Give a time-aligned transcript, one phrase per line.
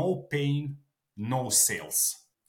[0.00, 0.76] no pain,
[1.16, 1.98] no sales.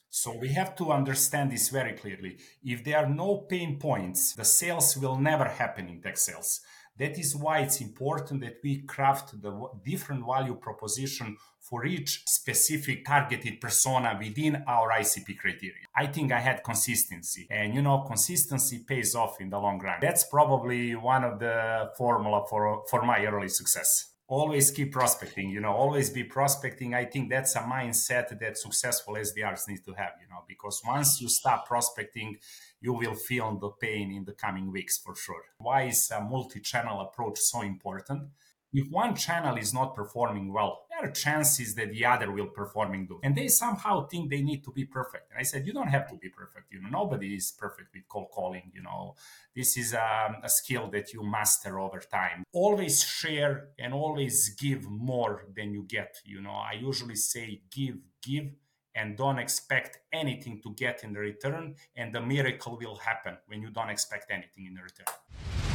[0.10, 2.34] So we have to understand this very clearly.
[2.73, 6.62] If there are no pain points, the sales will never happen in tech sales.
[7.02, 9.52] That is why it's important that we craft the
[9.86, 15.86] different value proposition for each specific targeted persona within our ICP criteria.
[15.95, 20.00] I think I had consistency and you know consistency pays off in the long run.
[20.02, 25.62] That's probably one of the formula for for my early success always keep prospecting you
[25.62, 26.94] know always be prospecting.
[26.94, 31.22] I think that's a mindset that successful sdrs need to have you know because once
[31.22, 32.38] you stop prospecting
[32.81, 35.44] you will feel the pain in the coming weeks for sure.
[35.58, 38.30] Why is a multi-channel approach so important
[38.73, 43.08] if one channel is not performing well, there are chances that the other will performing
[43.08, 43.20] too.
[43.23, 45.31] And they somehow think they need to be perfect.
[45.31, 46.72] And I said, you don't have to be perfect.
[46.72, 48.72] You know, nobody is perfect with cold calling.
[48.73, 49.16] You know,
[49.55, 52.44] this is a, a skill that you master over time.
[52.52, 56.17] Always share and always give more than you get.
[56.25, 58.52] You know, I usually say give, give,
[58.95, 61.75] and don't expect anything to get in return.
[61.95, 65.67] And the miracle will happen when you don't expect anything in return.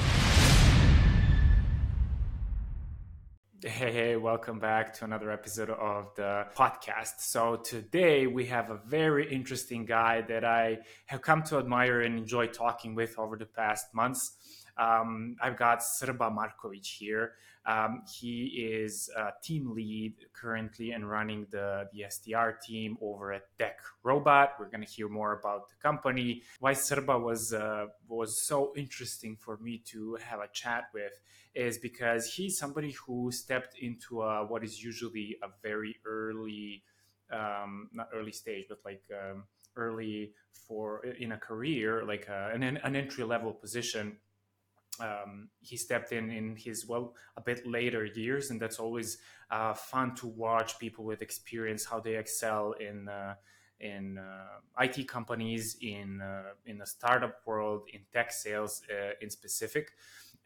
[3.64, 7.20] Hey, hey, welcome back to another episode of the podcast.
[7.20, 12.18] So, today we have a very interesting guy that I have come to admire and
[12.18, 14.61] enjoy talking with over the past months.
[14.76, 17.34] Um, I've got Srba Markovic here.
[17.64, 23.42] Um, he is a team lead currently and running the, the SDR team over at
[23.56, 24.54] Deck Robot.
[24.58, 26.42] We're going to hear more about the company.
[26.58, 31.20] Why Srba was uh, was so interesting for me to have a chat with
[31.54, 36.82] is because he's somebody who stepped into a, what is usually a very early,
[37.30, 39.44] um, not early stage, but like um,
[39.76, 44.16] early for in a career, like a, an, an entry level position
[45.00, 49.18] um, he stepped in in his well a bit later years, and that's always
[49.50, 53.34] uh, fun to watch people with experience how they excel in uh,
[53.80, 59.30] in uh, IT companies, in uh, in the startup world, in tech sales uh, in
[59.30, 59.92] specific,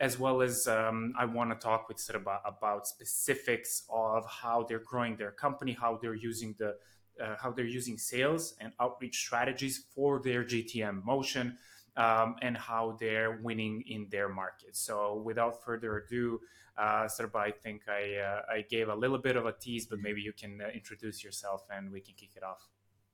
[0.00, 4.78] as well as um, I want to talk with Srba about specifics of how they're
[4.84, 6.76] growing their company, how they're using the
[7.22, 11.56] uh, how they're using sales and outreach strategies for their GTM motion
[11.96, 14.76] um, and how they're winning in their market.
[14.76, 16.40] So, without further ado,
[16.78, 20.20] uh, I think I, uh, I gave a little bit of a tease, but maybe
[20.20, 22.68] you can uh, introduce yourself and we can kick it off.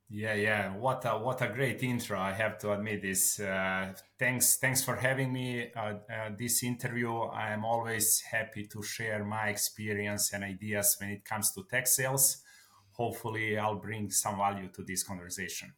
[0.09, 0.75] Yeah, yeah.
[0.75, 2.19] What a what a great intro.
[2.19, 3.39] I have to admit this.
[3.39, 5.71] Uh, thanks, thanks for having me.
[5.75, 7.11] Uh, uh, this interview.
[7.11, 11.87] I am always happy to share my experience and ideas when it comes to tech
[11.87, 12.43] sales.
[12.91, 15.73] Hopefully, I'll bring some value to this conversation.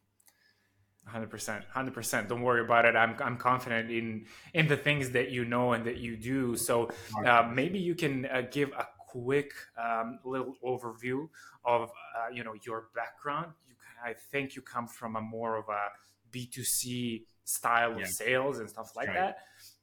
[1.11, 2.95] 100% 100% don't worry about it.
[2.95, 6.55] I'm, I'm confident in in the things that you know and that you do.
[6.55, 6.89] So
[7.25, 11.29] uh, maybe you can uh, give a quick um, little overview
[11.63, 13.51] of uh, you know your background.
[13.67, 15.83] You, i think you come from a more of a
[16.31, 18.01] b2c style yeah.
[18.01, 19.35] of sales and stuff like right.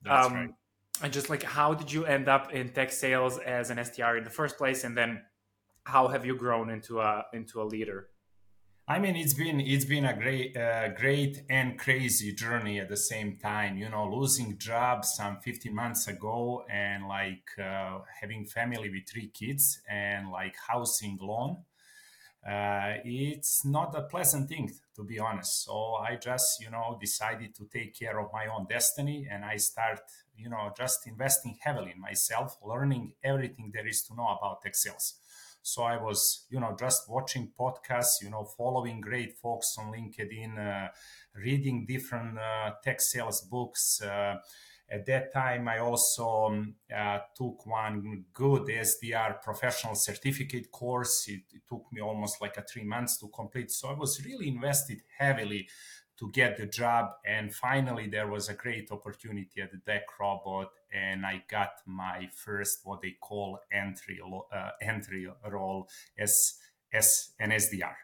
[0.05, 0.11] that.
[0.11, 0.50] Um, right.
[1.03, 4.25] and just like how did you end up in tech sales as an sdr in
[4.25, 4.84] the first place?
[4.84, 5.22] And then
[5.84, 8.09] how have you grown into a into a leader
[8.88, 12.97] I mean, it's been it's been a great, uh, great and crazy journey at the
[12.97, 13.76] same time.
[13.76, 19.28] You know, losing job some 15 months ago, and like uh, having family with three
[19.28, 21.59] kids, and like housing loan.
[22.47, 25.64] Uh, it's not a pleasant thing, to be honest.
[25.64, 29.56] So I just, you know, decided to take care of my own destiny, and I
[29.59, 30.00] start,
[30.37, 35.14] you know, just investing heavily in myself, learning everything there is to know about sales
[35.62, 40.59] so I was, you know, just watching podcasts, you know, following great folks on LinkedIn,
[40.59, 40.89] uh,
[41.34, 44.03] reading different uh, tech sales books.
[44.03, 44.37] Uh,
[44.91, 51.25] at that time, I also um, uh, took one good SDR professional certificate course.
[51.28, 53.71] It, it, took me almost like a three months to complete.
[53.71, 55.67] So I was really invested heavily
[56.19, 57.11] to get the job.
[57.27, 62.28] And finally, there was a great opportunity at the Deck Robot, and I got my
[62.34, 64.21] first what they call entry
[64.53, 66.55] uh, entry role as
[66.93, 67.95] as an SDR.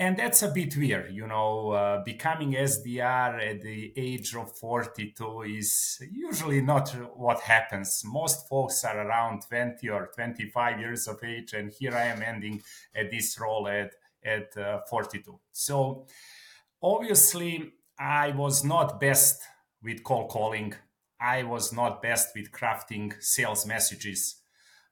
[0.00, 1.72] And that's a bit weird, you know.
[1.72, 8.02] Uh, becoming SDR at the age of 42 is usually not what happens.
[8.04, 12.62] Most folks are around 20 or 25 years of age, and here I am ending
[12.94, 13.90] at this role at
[14.24, 15.40] at uh, 42.
[15.52, 16.06] So
[16.82, 19.40] obviously i was not best
[19.82, 20.74] with cold calling
[21.20, 24.36] i was not best with crafting sales messages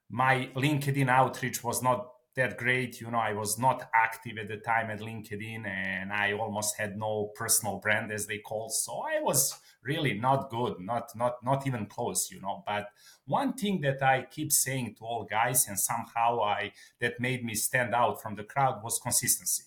[0.09, 2.07] my linkedin outreach was not
[2.37, 3.01] that great.
[3.01, 6.95] You know, I was not active at the time at LinkedIn and I almost had
[6.95, 8.69] no personal brand as they call.
[8.69, 12.63] So I was really not good, not not not even close, you know.
[12.65, 12.89] But
[13.25, 17.55] one thing that I keep saying to all guys and somehow I that made me
[17.55, 19.63] stand out from the crowd was consistency.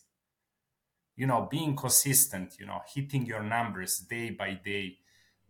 [1.20, 4.86] You know, being consistent, you know, hitting your numbers day by day,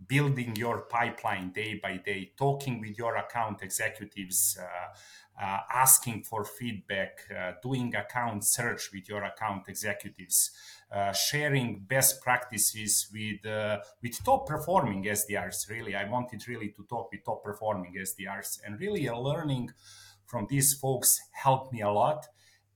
[0.04, 6.44] building your pipeline day by day, talking with your account executives, uh, uh, asking for
[6.44, 10.50] feedback, uh, doing account search with your account executives,
[10.90, 15.70] uh, sharing best practices with uh, with top performing SDRs.
[15.70, 19.70] Really, I wanted really to talk with top performing SDRs, and really learning
[20.26, 22.26] from these folks helped me a lot.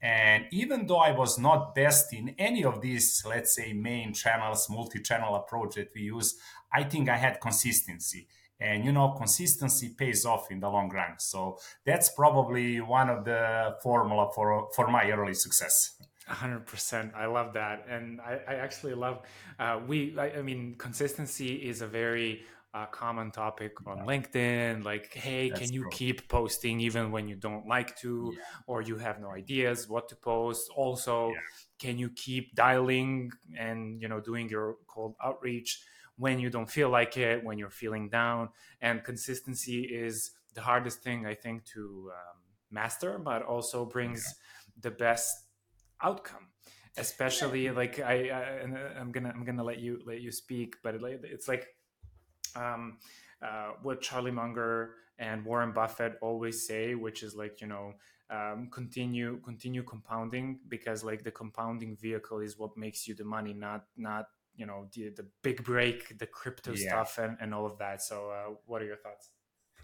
[0.05, 4.69] And even though I was not best in any of these, let's say, main channels,
[4.69, 6.35] multi-channel approach that we use,
[6.71, 8.29] I think I had consistency.
[8.61, 11.15] And you know consistency pays off in the long run.
[11.19, 15.97] So that's probably one of the formula for for my early success.
[16.31, 17.87] 100% i love that.
[17.89, 19.23] And i, I actually love
[19.59, 22.43] uh, we I, I, mean consistency is a very
[22.75, 24.05] uh, common topic on yeah.
[24.05, 25.91] linkedin like hey that's can you true.
[25.93, 28.43] keep posting even when you don't like to yeah.
[28.67, 31.37] or you have no ideas what to post also yeah.
[31.79, 35.85] can you keep dialing and you know doing your cold outreach
[36.17, 38.49] when you don't feel like it, when you're feeling down.
[38.81, 44.35] And consistency is the hardest thing, I think, to um, master, but also brings
[44.81, 45.35] the best
[46.03, 46.49] outcome.
[46.97, 50.77] Especially like I, I and uh, I'm gonna I'm gonna let you let you speak,
[50.85, 51.67] but it's like
[52.56, 52.99] um,
[53.43, 57.95] uh, what Charlie Munger and Warren Buffett always say, which is like you know
[58.31, 63.53] um, continue continue compounding because like the compounding vehicle is what makes you the money,
[63.53, 66.89] not not you know the, the big break the crypto yeah.
[66.89, 69.31] stuff and, and all of that so uh, what are your thoughts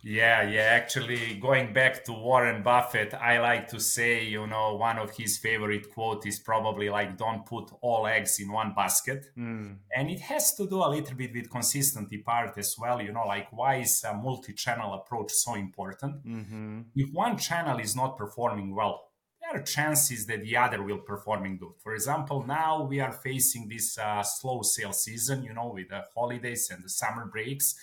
[0.02, 4.98] yeah yeah actually going back to warren buffett i like to say you know one
[4.98, 9.76] of his favorite quote is probably like don't put all eggs in one basket mm.
[9.94, 13.26] and it has to do a little bit with consistency part as well you know
[13.26, 16.80] like why is a multi-channel approach so important mm-hmm.
[16.96, 19.10] if one channel is not performing well
[19.40, 21.72] there are chances that the other will performing good.
[21.82, 26.04] For example, now we are facing this uh, slow sales season, you know, with the
[26.14, 27.74] holidays and the summer breaks,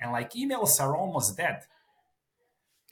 [0.00, 1.62] and like emails are almost dead.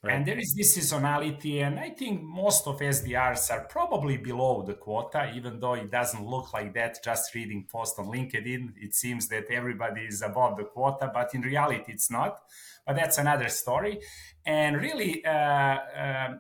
[0.03, 0.17] Right.
[0.17, 4.75] And there is this seasonality, and I think most of SDRs are probably below the
[4.75, 7.03] quota, even though it doesn't look like that.
[7.03, 11.41] Just reading post on LinkedIn, it seems that everybody is above the quota, but in
[11.41, 12.39] reality, it's not.
[12.87, 14.01] But that's another story.
[14.45, 16.35] And really, uh, uh,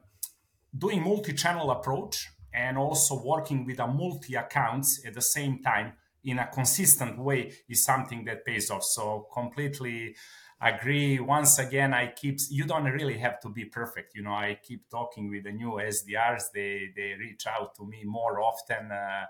[0.77, 5.95] doing multi-channel approach and also working with a multi accounts at the same time
[6.25, 10.15] in a consistent way is something that pays off so completely
[10.61, 11.19] agree.
[11.21, 14.89] Once again i keep you don't really have to be perfect you know i keep
[14.89, 19.25] talking with the new sdrs they they reach out to me more often uh,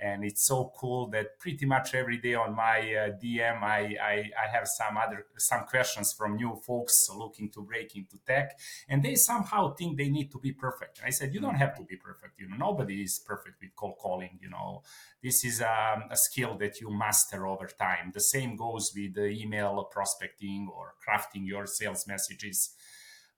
[0.00, 4.30] and it's so cool that pretty much every day on my uh, DM I, I,
[4.44, 8.58] I have some other some questions from new folks looking to break into tech,
[8.88, 11.00] and they somehow think they need to be perfect.
[11.04, 12.38] I said you don't have to be perfect.
[12.38, 14.38] You know nobody is perfect with cold calling.
[14.40, 14.82] You know
[15.22, 18.12] this is um, a skill that you master over time.
[18.12, 22.70] The same goes with email prospecting or crafting your sales messages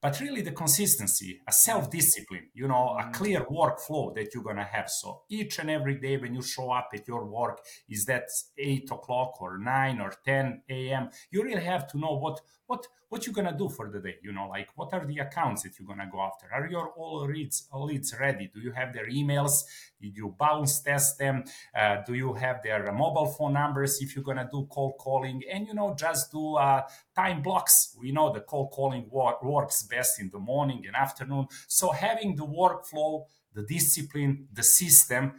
[0.01, 3.13] but really the consistency, a self discipline, you know, a mm.
[3.13, 4.89] clear workflow that you're going to have.
[4.89, 8.91] So each and every day when you show up at your work, is that eight
[8.91, 13.35] o'clock or nine or 10 a.m., you really have to know what what what you're
[13.35, 16.09] gonna do for the day you know like what are the accounts that you're gonna
[16.13, 19.65] go after are your all leads all leads ready do you have their emails
[20.01, 21.43] did you bounce test them
[21.75, 25.67] uh, do you have their mobile phone numbers if you're gonna do cold calling and
[25.67, 26.83] you know just do uh,
[27.17, 31.47] time blocks we know the cold calling work, works best in the morning and afternoon
[31.67, 35.33] so having the workflow the discipline the system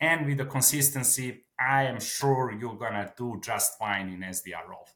[0.00, 4.88] and with the consistency i am sure you're gonna do just fine in sdr role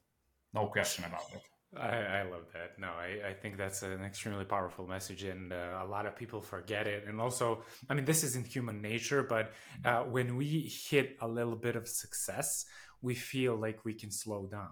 [0.53, 1.41] no question about it
[1.75, 2.79] I, I, love that.
[2.79, 6.41] No, I, I, think that's an extremely powerful message, and uh, a lot of people
[6.41, 7.05] forget it.
[7.07, 9.51] And also, I mean, this isn't human nature, but
[9.83, 12.65] uh, when we hit a little bit of success,
[13.01, 14.71] we feel like we can slow down,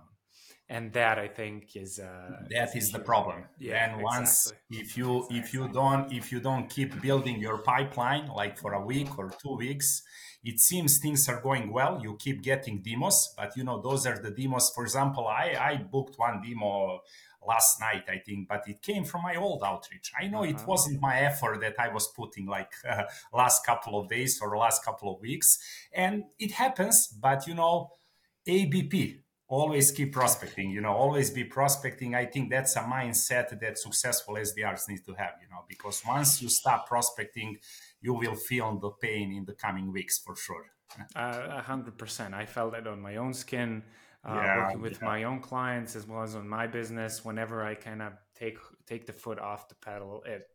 [0.67, 3.43] and that I think is uh, that is the problem.
[3.59, 4.77] Yeah, and once exactly.
[4.79, 5.39] if you exactly.
[5.39, 9.31] if you don't if you don't keep building your pipeline like for a week or
[9.41, 10.01] two weeks,
[10.43, 11.99] it seems things are going well.
[12.01, 14.71] You keep getting demos, but you know, those are the demos.
[14.73, 17.01] For example, I, I booked one demo
[17.47, 20.11] last night, I think, but it came from my old outreach.
[20.19, 20.55] I know uh-huh.
[20.55, 23.03] it wasn't my effort that I was putting like uh,
[23.33, 25.59] last couple of days or last couple of weeks.
[25.93, 27.91] And it happens, but you know,
[28.47, 32.15] ABP, always keep prospecting, you know, always be prospecting.
[32.15, 36.41] I think that's a mindset that successful SDRs need to have, you know, because once
[36.41, 37.57] you stop prospecting,
[38.01, 40.65] you will feel the pain in the coming weeks for sure.
[41.15, 42.33] A hundred percent.
[42.33, 43.83] I felt it on my own skin,
[44.27, 45.07] uh, yeah, working with yeah.
[45.07, 47.25] my own clients as well as on my business.
[47.25, 50.47] Whenever I kind of take take the foot off the pedal, it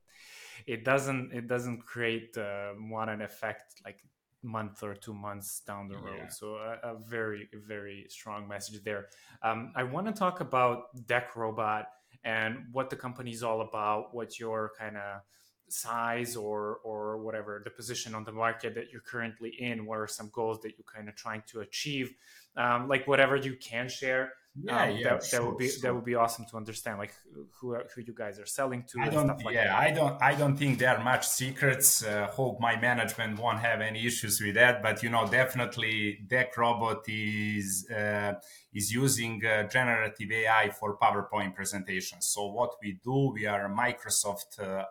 [0.66, 3.99] it doesn't it doesn't create uh, what an effect like
[4.42, 6.16] month or two months down the road.
[6.18, 6.28] Yeah.
[6.28, 9.06] So a, a, very very strong message there.
[9.42, 11.87] Um, I want to talk about Deck Robot
[12.25, 14.14] and what the company is all about.
[14.14, 15.20] What your kind of
[15.68, 19.87] size or or whatever the position on the market that you're currently in.
[19.87, 22.14] What are some goals that you're kind of trying to achieve?
[22.56, 25.80] Um, like whatever you can share yeah, um, yeah, that, sure, that, would be sure.
[25.83, 27.12] that would be awesome to understand, like
[27.61, 29.00] who who you guys are selling to.
[29.00, 29.78] I don't, like yeah, that.
[29.78, 32.04] I don't, I don't think there are much secrets.
[32.04, 34.83] Uh, hope my management won't have any issues with that.
[34.83, 38.35] But you know, definitely, Deck Robot is uh,
[38.75, 42.26] is using uh, generative AI for PowerPoint presentations.
[42.26, 44.85] So what we do, we are a Microsoft uh,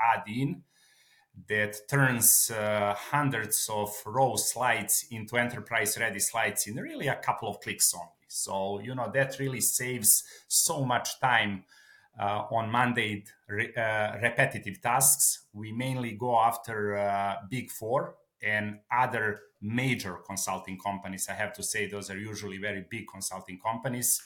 [0.00, 0.62] add-in
[1.48, 7.48] that turns uh, hundreds of raw slides into enterprise ready slides in really a couple
[7.48, 8.15] of clicks only.
[8.28, 11.64] So, you know, that really saves so much time
[12.18, 15.44] uh, on mandate re- uh, repetitive tasks.
[15.52, 21.28] We mainly go after uh, big four and other major consulting companies.
[21.28, 24.22] I have to say, those are usually very big consulting companies.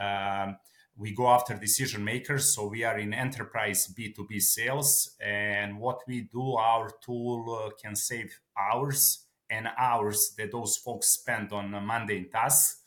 [0.00, 0.56] Um,
[0.96, 2.54] we go after decision makers.
[2.54, 5.16] So we are in enterprise B2B sales.
[5.20, 11.08] And what we do, our tool uh, can save hours and hours that those folks
[11.08, 12.82] spend on mundane tasks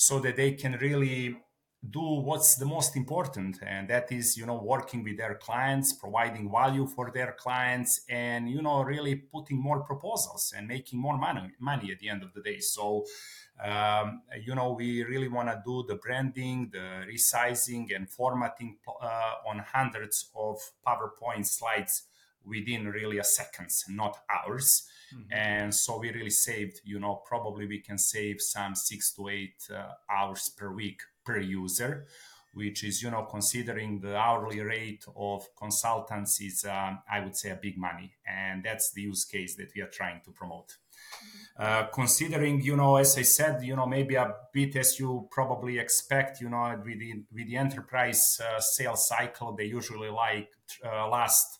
[0.00, 1.36] so that they can really
[1.90, 6.48] do what's the most important and that is you know working with their clients providing
[6.50, 11.50] value for their clients and you know really putting more proposals and making more money
[11.58, 12.60] money at the end of the day.
[12.60, 13.04] So
[13.64, 19.48] um, you know we really want to do the branding the resizing and formatting uh,
[19.48, 22.04] on hundreds of powerpoint slides
[22.44, 25.32] within really a seconds not hours Mm-hmm.
[25.32, 29.66] And so we really saved, you know, probably we can save some six to eight
[29.74, 32.06] uh, hours per week per user,
[32.54, 37.50] which is, you know, considering the hourly rate of consultants is, um, I would say,
[37.50, 38.14] a big money.
[38.26, 40.68] And that's the use case that we are trying to promote.
[40.68, 41.62] Mm-hmm.
[41.62, 45.78] Uh, considering, you know, as I said, you know, maybe a bit as you probably
[45.78, 50.50] expect, you know, with the, with the enterprise uh, sales cycle, they usually like
[50.84, 51.57] uh, last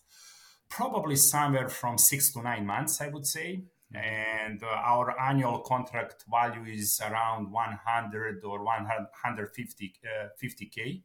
[0.69, 3.63] probably somewhere from six to nine months, I would say.
[3.93, 11.01] And uh, our annual contract value is around 100 or 150 uh, 50k.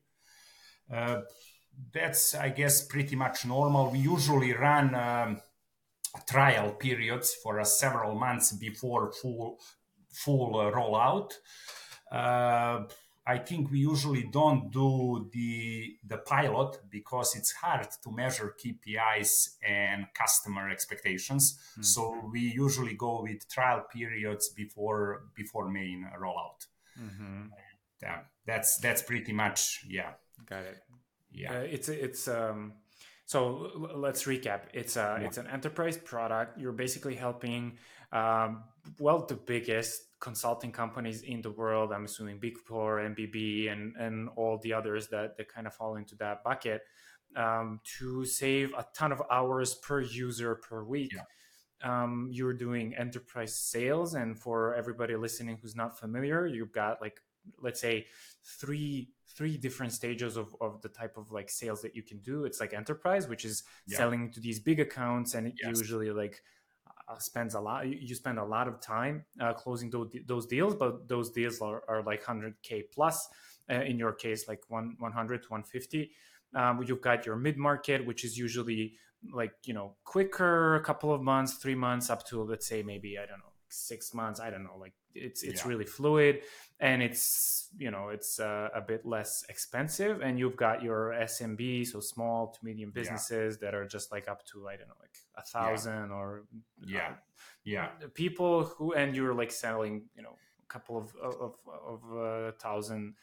[0.92, 1.20] Uh,
[1.92, 3.90] that's, I guess, pretty much normal.
[3.90, 5.40] We usually run um,
[6.28, 9.58] trial periods for uh, several months before full
[10.12, 11.32] full uh, rollout.
[13.26, 18.54] Uh, I think we usually don't do the the pilot because it's hard to measure
[18.62, 21.58] KPIs and customer expectations.
[21.72, 21.82] Mm-hmm.
[21.82, 26.66] So we usually go with trial periods before before main rollout.
[27.00, 27.46] Mm-hmm.
[28.02, 30.12] Yeah, that's that's pretty much yeah.
[30.46, 30.82] Got it.
[31.32, 32.74] Yeah, uh, it's it's um.
[33.26, 34.64] So let's recap.
[34.74, 35.26] It's a yeah.
[35.26, 36.58] it's an enterprise product.
[36.58, 37.78] You're basically helping
[38.12, 38.64] um,
[38.98, 41.92] well the biggest consulting companies in the world.
[41.92, 45.96] I'm assuming Big Four, MBB, and and all the others that that kind of fall
[45.96, 46.82] into that bucket
[47.36, 51.12] um, to save a ton of hours per user per week.
[51.14, 51.22] Yeah.
[51.82, 57.20] Um, you're doing enterprise sales, and for everybody listening who's not familiar, you've got like
[57.60, 58.06] let's say
[58.42, 62.44] three three different stages of, of the type of like sales that you can do
[62.44, 63.96] it's like enterprise which is yeah.
[63.96, 65.78] selling to these big accounts and yes.
[65.78, 66.42] usually like
[67.18, 71.08] spends a lot you spend a lot of time uh, closing those, those deals but
[71.08, 73.28] those deals are, are like 100k plus
[73.70, 76.10] uh, in your case like one 100 to 150
[76.54, 78.94] um, you've got your mid market which is usually
[79.32, 83.18] like you know quicker a couple of months three months up to let's say maybe
[83.18, 85.68] i don't know six months i don't know like it's it's yeah.
[85.68, 86.40] really fluid
[86.80, 91.86] and it's you know it's uh, a bit less expensive and you've got your smb
[91.86, 93.66] so small to medium businesses yeah.
[93.66, 96.16] that are just like up to i don't know like a thousand yeah.
[96.16, 96.42] or
[96.86, 97.14] yeah uh,
[97.64, 101.54] yeah people who and you're like selling you know a couple of of,
[101.86, 103.14] of uh, thousand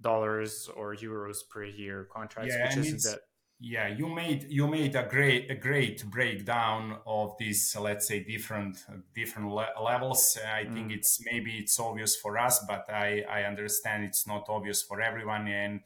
[0.00, 3.20] dollars or euros per year contracts yeah, which isn't that
[3.60, 8.84] yeah you made you made a great a great breakdown of these let's say different
[9.14, 10.72] different le- levels i mm.
[10.72, 15.00] think it's maybe it's obvious for us but i i understand it's not obvious for
[15.00, 15.80] everyone and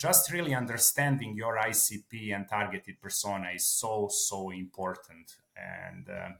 [0.00, 5.36] just really understanding your icp and targeted persona is so so important.
[5.56, 6.30] And uh,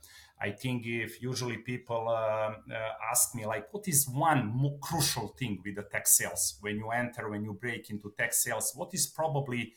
[0.40, 4.40] i think if usually people uh, uh, ask me like what is one
[4.80, 6.56] crucial thing with the tech sales?
[6.62, 9.74] When you enter when you break into tech sales what is probably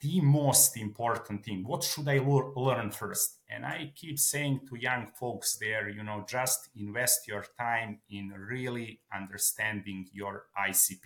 [0.00, 1.62] the most important thing?
[1.66, 3.40] What should i le- learn first?
[3.50, 8.32] And i keep saying to young folks there you know just invest your time in
[8.52, 11.04] really understanding your icp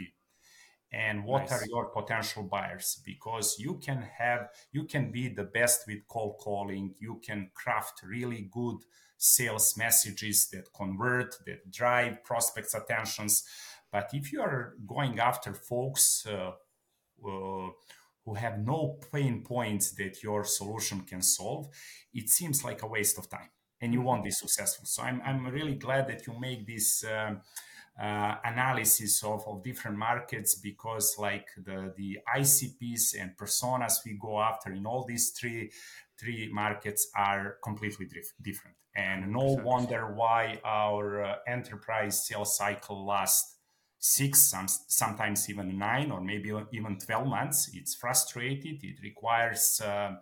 [0.93, 1.53] and what nice.
[1.53, 3.01] are your potential buyers?
[3.05, 6.95] Because you can have you can be the best with cold calling.
[6.99, 8.79] You can craft really good
[9.19, 13.45] sales messages that convert that drive prospects attentions.
[13.91, 16.53] But if you are going after folks uh,
[17.27, 17.71] uh,
[18.25, 21.69] who have no pain points that your solution can solve
[22.13, 23.49] it seems like a waste of time
[23.81, 24.85] and you won't be successful.
[24.87, 27.41] So i'm, I'm really glad that you make this um,
[28.01, 34.41] uh, analysis of, of different markets because like the, the ICPs and personas we go
[34.41, 35.71] after in all these three
[36.19, 38.07] three markets are completely
[38.43, 38.77] different.
[38.95, 43.57] And no wonder why our uh, enterprise sales cycle lasts
[44.01, 47.71] six some, sometimes even nine or maybe even 12 months.
[47.75, 48.83] It's frustrated.
[48.83, 50.17] It requires uh,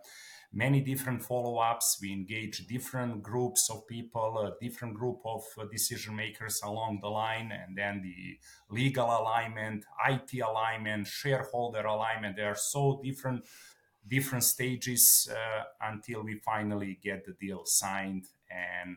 [0.53, 1.99] many different follow-ups.
[2.01, 7.09] We engage different groups of people a different group of uh, decision makers along the
[7.09, 8.39] line and then the
[8.69, 12.35] legal alignment it alignment shareholder alignment.
[12.35, 13.43] They are so different
[14.07, 18.95] different stages uh, until we finally get the deal signed and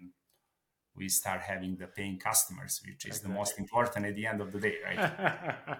[1.00, 3.28] we start having the paying customers, which is exactly.
[3.28, 5.78] the most important at the end of the day, right?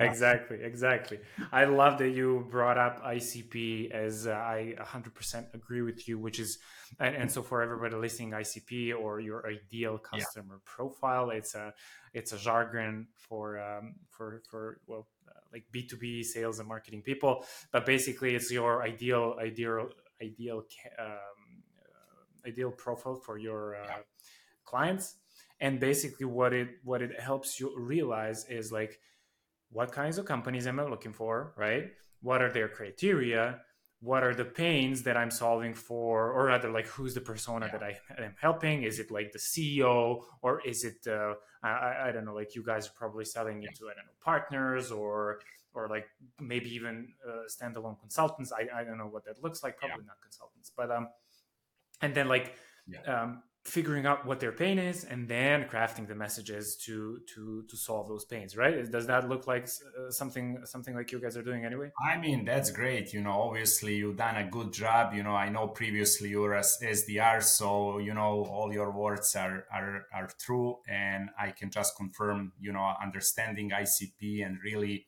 [0.00, 1.18] exactly, exactly.
[1.52, 6.40] I love that you brought up ICP as uh, I 100% agree with you, which
[6.40, 6.58] is,
[6.98, 10.74] and, and, so for everybody listening, ICP or your ideal customer yeah.
[10.76, 11.72] profile, it's a
[12.12, 17.44] it's a jargon for um, for for well uh, like B2B sales and marketing people,
[17.72, 19.90] but basically it's your ideal ideal
[20.22, 20.58] ideal
[20.98, 24.02] um, uh, ideal profile for your uh, yeah
[24.66, 25.16] clients.
[25.60, 28.98] And basically what it what it helps you realize is like
[29.70, 31.84] what kinds of companies am i looking for right?
[32.20, 33.60] What are their criteria?
[34.00, 36.30] What are the pains that i'm solving for?
[36.30, 37.78] Or rather like who's the persona yeah.
[37.78, 38.82] that i am helping?
[38.82, 42.62] Is it like the ceo or is it uh, I, I don't know like you
[42.62, 43.68] guys are probably selling yeah.
[43.68, 45.40] into i don't know partners or
[45.72, 46.06] or like
[46.40, 48.50] maybe even uh, standalone consultants.
[48.50, 49.76] I, I don't know what that looks like.
[49.76, 50.12] Probably yeah.
[50.12, 51.08] not consultants but um
[52.02, 52.54] and then like
[53.06, 57.76] um figuring out what their pain is and then crafting the messages to to to
[57.76, 58.90] solve those pains right?
[58.90, 61.90] Does that look like uh, something something like you guys are doing anyway?
[62.12, 65.48] I mean that's great you know obviously you've done a good job you know i
[65.48, 70.28] know previously you were as sdr so you know all your words are are are
[70.38, 75.06] true and i can just confirm you know understanding icp and really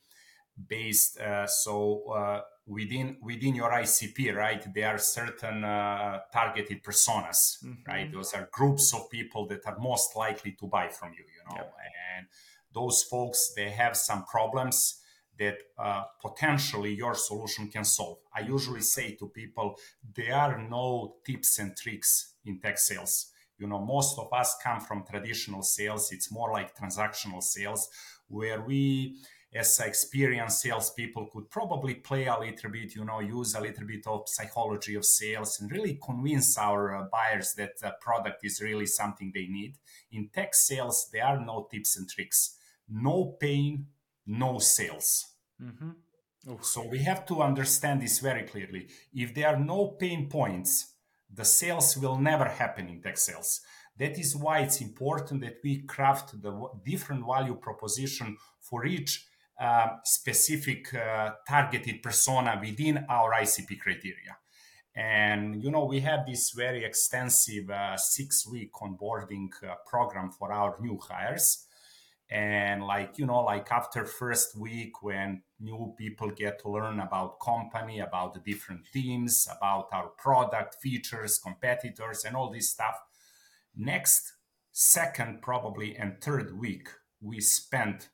[0.67, 4.63] based uh, so uh, within within your ICP, right?
[4.75, 7.83] There are certain uh, targeted personas, mm-hmm.
[7.87, 8.13] right?
[8.13, 11.57] Those are groups of people that are most likely to buy from you, you know.
[11.57, 11.75] Yep.
[12.17, 12.27] And
[12.73, 15.01] those folks, they have some problems
[15.39, 18.19] that uh, potentially your solution can solve.
[18.35, 19.77] I usually say to people,
[20.15, 23.31] there are no tips and tricks in tech sales.
[23.57, 26.13] You know, most of us come from traditional sales.
[26.13, 27.89] It's more like transactional sales
[28.29, 29.17] where we
[29.55, 34.07] as experienced salespeople could probably play a little bit, you know, use a little bit
[34.07, 38.87] of psychology of sales and really convince our uh, buyers that the product is really
[38.87, 39.77] something they need.
[40.13, 42.57] In tech sales, there are no tips and tricks,
[42.89, 43.87] no pain,
[44.27, 45.27] no sales.
[45.63, 45.91] Mm-hmm.
[46.61, 48.89] So we have to understand this very clearly.
[49.13, 50.95] If there are no pain points,
[51.33, 53.61] the sales will never happen in tech sales.
[53.99, 59.27] That is why it's important that we craft the different value proposition for each
[59.61, 64.37] uh, specific uh, targeted persona within our ICP criteria.
[64.95, 70.77] And you know, we have this very extensive uh, six-week onboarding uh, program for our
[70.81, 71.67] new hires.
[72.31, 77.41] And like you know, like after first week, when new people get to learn about
[77.41, 82.97] company, about the different teams, about our product features, competitors, and all this stuff.
[83.77, 84.35] Next,
[84.73, 86.89] second, probably, and third week,
[87.21, 88.09] we spent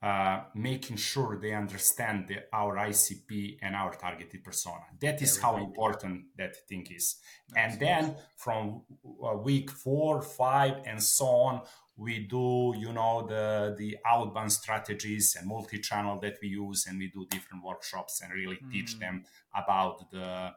[0.00, 4.84] uh, making sure they understand the, our ICP and our targeted persona.
[5.00, 7.16] That is how important that thing is.
[7.56, 11.62] And then from uh, week four, five, and so on,
[11.96, 17.08] we do, you know, the the outbound strategies and multi-channel that we use, and we
[17.08, 18.70] do different workshops and really mm.
[18.70, 20.52] teach them about the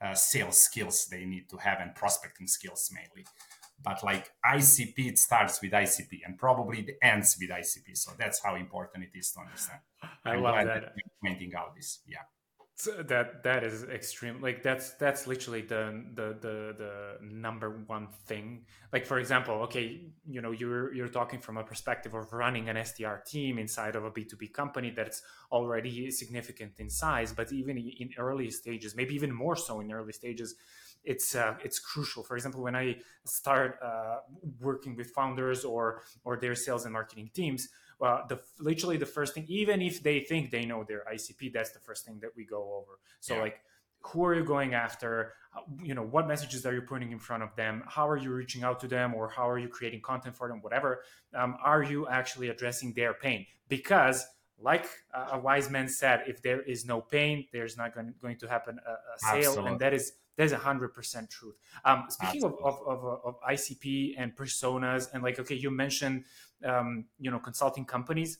[0.00, 3.26] uh, sales skills they need to have and prospecting skills mainly
[3.82, 7.96] but like ICP, it starts with ICP and probably it ends with ICP.
[7.96, 9.80] So that's how important it is to understand.
[10.24, 10.94] I I'm love that.
[11.22, 12.18] pointing out this, yeah.
[12.78, 14.42] So that that is extreme.
[14.42, 18.66] Like that's that's literally the the the the number one thing.
[18.92, 22.76] Like for example, okay, you know, you're you're talking from a perspective of running an
[22.76, 28.10] SDR team inside of a B2B company that's already significant in size, but even in
[28.18, 30.54] early stages, maybe even more so in early stages,
[31.06, 32.22] it's uh, it's crucial.
[32.22, 34.16] For example, when I start uh,
[34.60, 39.32] working with founders or or their sales and marketing teams, well, the literally the first
[39.32, 42.44] thing, even if they think they know their ICP, that's the first thing that we
[42.44, 42.98] go over.
[43.20, 43.42] So yeah.
[43.42, 43.60] like,
[44.00, 45.32] who are you going after?
[45.82, 47.84] You know, what messages are you putting in front of them?
[47.86, 50.60] How are you reaching out to them, or how are you creating content for them?
[50.60, 51.02] Whatever.
[51.34, 53.46] Um, are you actually addressing their pain?
[53.68, 54.26] Because
[54.58, 58.48] like a wise man said, if there is no pain, there's not going, going to
[58.48, 59.70] happen a, a sale, Absolutely.
[59.72, 61.56] and that is that's a hundred percent truth.
[61.84, 66.24] Um, speaking of, of, of, of, ICP and personas, and like, okay, you mentioned,
[66.64, 68.38] um, you know, consulting companies.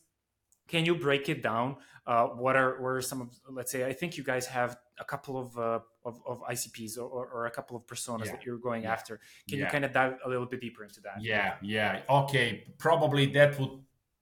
[0.68, 1.76] Can you break it down?
[2.06, 3.28] Uh, what are what are some of?
[3.48, 7.26] Let's say, I think you guys have a couple of uh, of, of, ICPs or,
[7.26, 8.32] or, a couple of personas yeah.
[8.32, 8.92] that you're going yeah.
[8.92, 9.20] after.
[9.48, 9.64] Can yeah.
[9.64, 11.20] you kind of dive a little bit deeper into that?
[11.20, 12.02] Yeah, yeah.
[12.09, 13.70] Okay, probably that would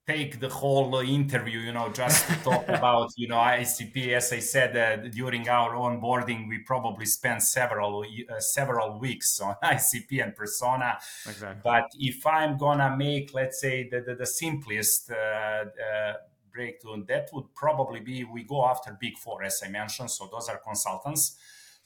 [0.07, 4.09] take the whole interview, you know, just to talk about, you know, ICP.
[4.09, 9.57] As I said uh, during our onboarding, we probably spent several uh, several weeks on
[9.63, 10.99] ICP and persona.
[11.27, 11.61] Exactly.
[11.65, 16.13] But if I'm gonna make, let's say, the the, the simplest uh, uh
[16.53, 20.11] breakthrough, that would probably be we go after big four, as I mentioned.
[20.11, 21.37] So those are consultants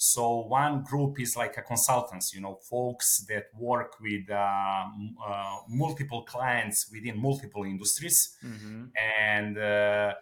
[0.01, 4.85] so one group is like a consultants, you know, folks that work with uh,
[5.27, 8.85] uh, multiple clients within multiple industries, mm-hmm.
[9.21, 10.15] and uh,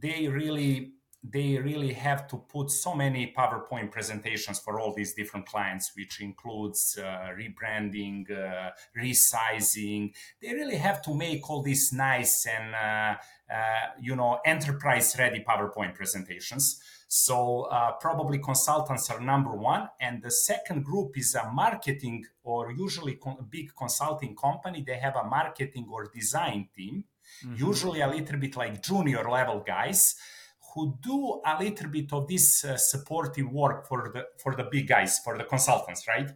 [0.00, 5.46] they really they really have to put so many PowerPoint presentations for all these different
[5.46, 10.12] clients, which includes uh, rebranding, uh, resizing.
[10.40, 13.14] They really have to make all these nice and uh,
[13.52, 16.80] uh you know enterprise ready PowerPoint presentations.
[17.06, 22.72] So uh, probably consultants are number one, and the second group is a marketing or
[22.72, 24.82] usually con- big consulting company.
[24.84, 27.04] They have a marketing or design team,
[27.44, 27.64] mm-hmm.
[27.64, 30.16] usually a little bit like junior level guys
[30.74, 34.88] who do a little bit of this uh, supportive work for the for the big
[34.88, 36.30] guys, for the consultants, right?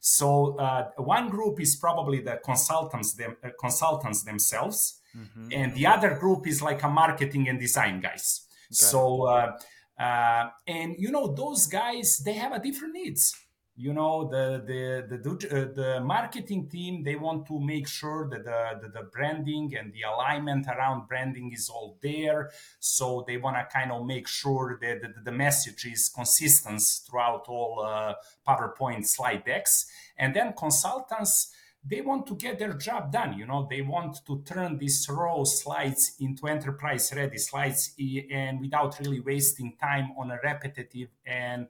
[0.00, 5.48] So uh, one group is probably the consultants them, uh, consultants themselves, mm-hmm.
[5.52, 8.46] and the other group is like a marketing and design guys.
[8.66, 8.74] Okay.
[8.74, 9.58] So uh,
[9.98, 13.34] uh, and you know those guys they have a different needs
[13.76, 18.44] you know the the the, uh, the marketing team they want to make sure that
[18.44, 23.56] the, the, the branding and the alignment around branding is all there so they want
[23.56, 28.14] to kind of make sure that the, the message is consistent throughout all uh,
[28.48, 29.86] powerpoint slide decks
[30.18, 31.52] and then consultants
[31.88, 33.38] they want to get their job done.
[33.38, 37.94] You know, they want to turn these raw slides into enterprise ready slides
[38.30, 41.68] and without really wasting time on a repetitive and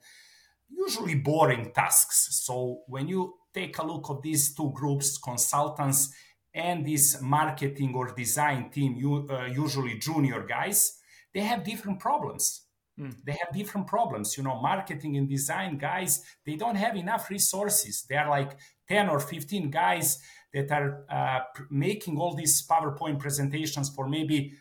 [0.69, 2.29] usually boring tasks.
[2.45, 6.15] So when you take a look at these two groups, consultants
[6.55, 10.99] and this marketing or design team, you, uh, usually junior guys,
[11.33, 12.63] they have different problems.
[12.99, 13.15] Mm.
[13.25, 14.37] They have different problems.
[14.37, 18.05] You know, marketing and design guys, they don't have enough resources.
[18.09, 18.57] They are like
[18.89, 20.19] 10 or 15 guys
[20.55, 24.55] that are uh, making all these PowerPoint presentations for maybe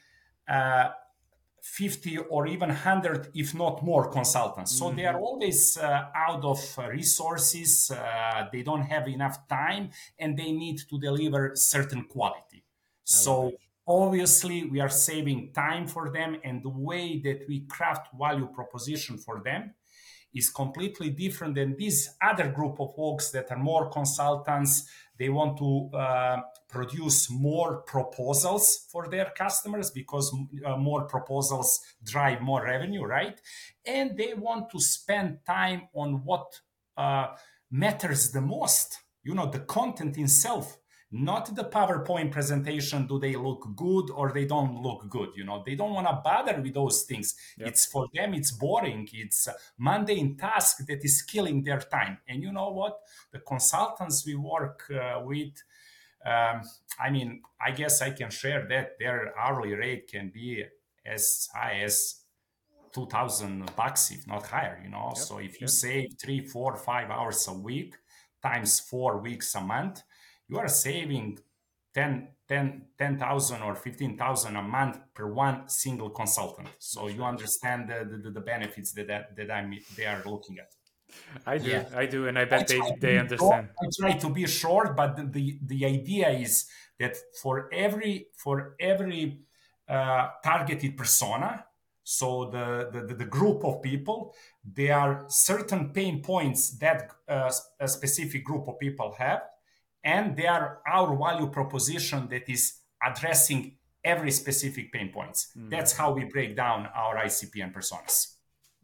[0.47, 0.89] uh,
[1.65, 4.75] 50 or even 100, if not more, consultants.
[4.75, 4.89] Mm-hmm.
[4.89, 5.23] So they are mm-hmm.
[5.23, 10.99] always uh, out of resources, uh, they don't have enough time, and they need to
[10.99, 12.63] deliver certain quality.
[13.03, 13.53] So
[13.87, 19.17] obviously we are saving time for them and the way that we craft value proposition
[19.17, 19.73] for them
[20.33, 25.57] is completely different than this other group of folks that are more consultants they want
[25.57, 33.03] to uh, produce more proposals for their customers because uh, more proposals drive more revenue
[33.03, 33.39] right?
[33.85, 36.59] And they want to spend time on what
[36.97, 37.27] uh,
[37.71, 40.77] matters the most you know the content itself
[41.15, 43.07] not the PowerPoint presentation.
[43.07, 45.29] Do they look good or they don't look good?
[45.35, 47.35] You know, they don't want to bother with those things.
[47.57, 47.67] Yep.
[47.69, 49.07] It's for them, it's boring.
[49.13, 52.17] It's a mundane task that is killing their time.
[52.27, 52.99] And you know what?
[53.31, 55.53] The consultants we work uh, with,
[56.25, 56.61] um,
[56.99, 60.65] I mean, I guess I can share that their hourly rate can be
[61.05, 62.23] as high as
[62.93, 65.13] 2000 bucks, if not higher, you know.
[65.15, 65.17] Yep.
[65.17, 65.69] So if you yep.
[65.69, 67.95] save three, four, five hours a week
[68.41, 70.03] times four weeks a month,
[70.47, 71.39] you are saving
[71.93, 76.69] 10 10 10,000 or 15,000 a month per one single consultant.
[76.79, 80.71] So you understand the, the, the benefits that, that, that I'm, they are looking at.
[81.45, 81.85] I do, yeah.
[81.95, 83.69] I do, and I bet I they, they understand.
[83.81, 86.65] I try to be short, but the, the, the idea is
[86.99, 89.39] that for every for every
[89.87, 91.65] uh, targeted persona,
[92.07, 97.87] So the, the, the group of people, there are certain pain points that uh, a
[97.87, 99.41] specific group of people have,
[100.05, 105.51] and they are our value proposition that is addressing every specific pain points.
[105.57, 105.71] Mm.
[105.71, 108.35] That's how we break down our ICP and personas.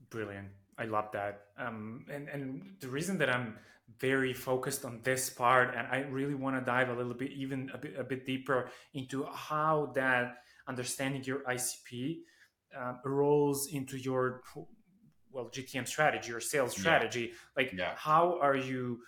[0.10, 0.48] Brilliant.
[0.80, 1.42] I love that.
[1.58, 3.60] Um, and, and the reason that I'm
[4.00, 7.70] very focused on this part, and I really want to dive a little bit, even
[7.74, 12.22] a bit, a bit deeper into how that understanding your ICP
[12.76, 14.42] um, rolls into your
[15.32, 17.30] well GTM strategy, your sales strategy.
[17.30, 17.36] Yeah.
[17.56, 17.92] Like, yeah.
[17.96, 19.02] how are you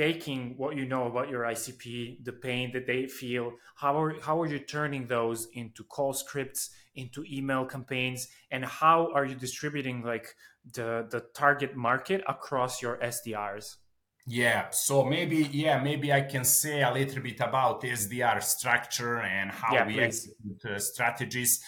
[0.00, 3.52] taking what you know about your ICP, the pain that they feel?
[3.76, 9.12] How are how are you turning those into call scripts, into email campaigns, and how
[9.14, 10.34] are you distributing like
[10.76, 13.66] the the target market across your SDRs?
[14.26, 19.50] Yeah, so maybe yeah, maybe I can say a little bit about SDR structure and
[19.50, 20.04] how yeah, we please.
[20.04, 21.60] execute uh, strategies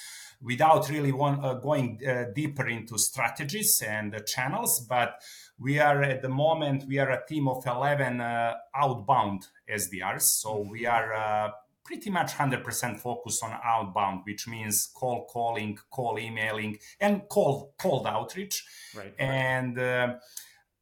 [0.42, 4.80] without really uh, going uh, deeper into strategies and channels.
[4.80, 5.20] But
[5.58, 10.66] we are at the moment we are a team of 11 uh, outbound SDRs, so
[10.68, 11.50] we are uh,
[11.84, 18.06] pretty much 100% focused on outbound, which means call calling, call emailing, and call cold
[18.06, 18.64] outreach.
[18.96, 19.14] Right.
[19.18, 20.14] And uh,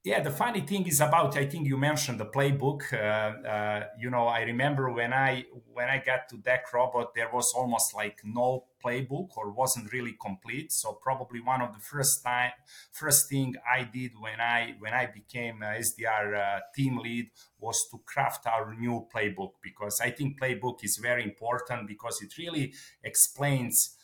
[0.03, 2.93] yeah, the funny thing is about I think you mentioned the playbook.
[2.93, 7.29] Uh, uh, you know, I remember when I when I got to Deck Robot, there
[7.33, 10.73] was almost like no playbook or wasn't really complete.
[10.73, 12.53] So probably one of the first time
[12.93, 17.99] first thing I did when I when I became SDR uh, team lead was to
[18.05, 23.97] craft our new playbook because I think playbook is very important because it really explains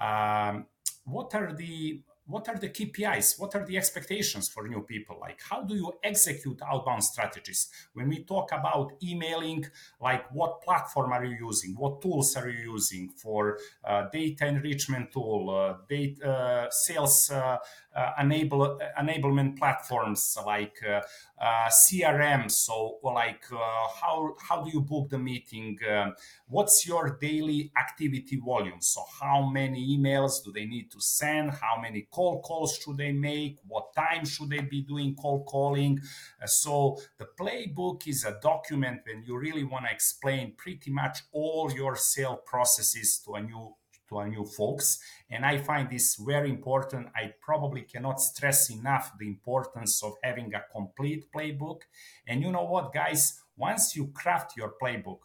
[0.00, 0.66] um,
[1.04, 3.40] what are the what are the KPIs?
[3.40, 5.16] What are the expectations for new people?
[5.18, 7.68] Like, how do you execute outbound strategies?
[7.94, 9.64] When we talk about emailing,
[10.00, 11.74] like, what platform are you using?
[11.74, 17.56] What tools are you using for uh, data enrichment tool, uh, data uh, sales uh,
[17.98, 21.00] uh, enable enablement platforms like uh,
[21.40, 22.50] uh, CRM.
[22.50, 25.78] So, like, how how do you book the meeting?
[26.46, 28.80] what's your daily activity volume?
[28.80, 31.50] So, how many emails do they need to send?
[31.50, 33.58] How many call calls should they make?
[33.68, 36.00] What time should they be doing call calling?
[36.42, 41.16] Uh, so, the playbook is a document when you really want to explain pretty much
[41.30, 43.74] all your sale processes to a new
[44.08, 44.98] to our new folks.
[45.30, 47.08] And I find this very important.
[47.14, 51.80] I probably cannot stress enough the importance of having a complete playbook.
[52.26, 53.42] And you know what, guys?
[53.56, 55.20] Once you craft your playbook,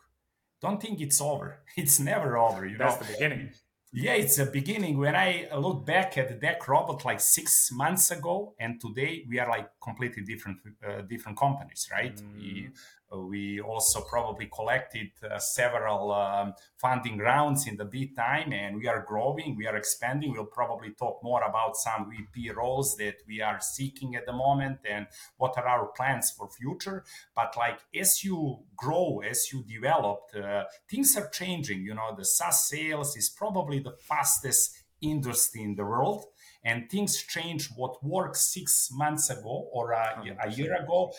[0.61, 1.49] don't think it's over.
[1.75, 2.65] It's never over.
[2.65, 3.05] You That's know?
[3.05, 3.51] the beginning.
[3.95, 4.97] Yeah, it's a beginning.
[4.97, 9.39] When I look back at the Deck Robot like six months ago, and today we
[9.39, 12.15] are like completely different, uh, different companies, right?
[12.15, 12.71] Mm.
[13.13, 18.87] We, also probably collected uh, several um, funding rounds in the bid time and we
[18.87, 20.31] are growing we are expanding.
[20.33, 24.79] We'll probably talk more about some vp roles that we are seeking at the moment
[24.89, 27.03] and what are our plans for future.
[27.35, 32.25] But like as you grow as you develop uh, things are changing you know the
[32.25, 36.25] saas sales is probably the fastest industry in the world
[36.63, 41.11] and things change what worked six months ago or a, a year ago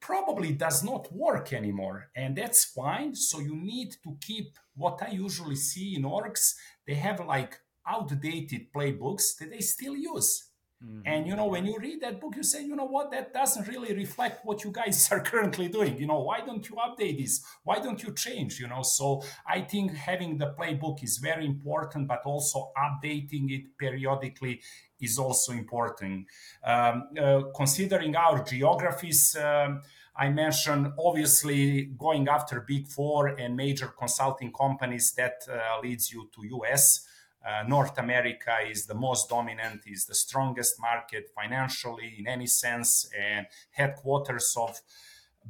[0.00, 2.10] probably does not work anymore.
[2.16, 3.14] And that's fine.
[3.14, 6.54] So you need to keep what I usually see in orgs.
[6.86, 10.49] They have like outdated playbooks that they still use.
[10.84, 11.00] Mm-hmm.
[11.04, 13.68] And you know, when you read that book, you say, you know what, that doesn't
[13.68, 15.98] really reflect what you guys are currently doing.
[15.98, 17.42] You know, why don't you update this?
[17.64, 18.58] Why don't you change?
[18.58, 23.76] You know, so I think having the playbook is very important, but also updating it
[23.78, 24.62] periodically
[25.00, 26.26] is also important.
[26.64, 29.82] Um, uh, considering our geographies, um,
[30.16, 36.28] I mentioned obviously going after big four and major consulting companies that uh, leads you
[36.34, 37.06] to US.
[37.46, 43.10] Uh, North America is the most dominant, is the strongest market financially in any sense,
[43.18, 44.80] and headquarters of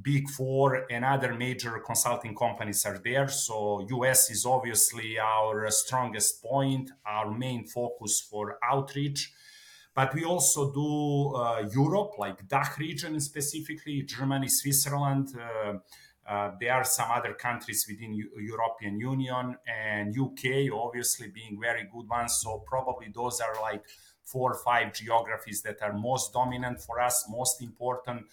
[0.02, 3.28] big four and other major consulting companies are there.
[3.28, 9.32] So US is obviously our strongest point, our main focus for outreach.
[9.92, 15.34] But we also do uh, Europe, like DACH region specifically, Germany, Switzerland.
[15.36, 15.78] Uh,
[16.28, 21.88] uh, there are some other countries within U- European Union and UK, obviously being very
[21.92, 22.40] good ones.
[22.42, 23.84] So probably those are like
[24.24, 28.26] four or five geographies that are most dominant for us, most important.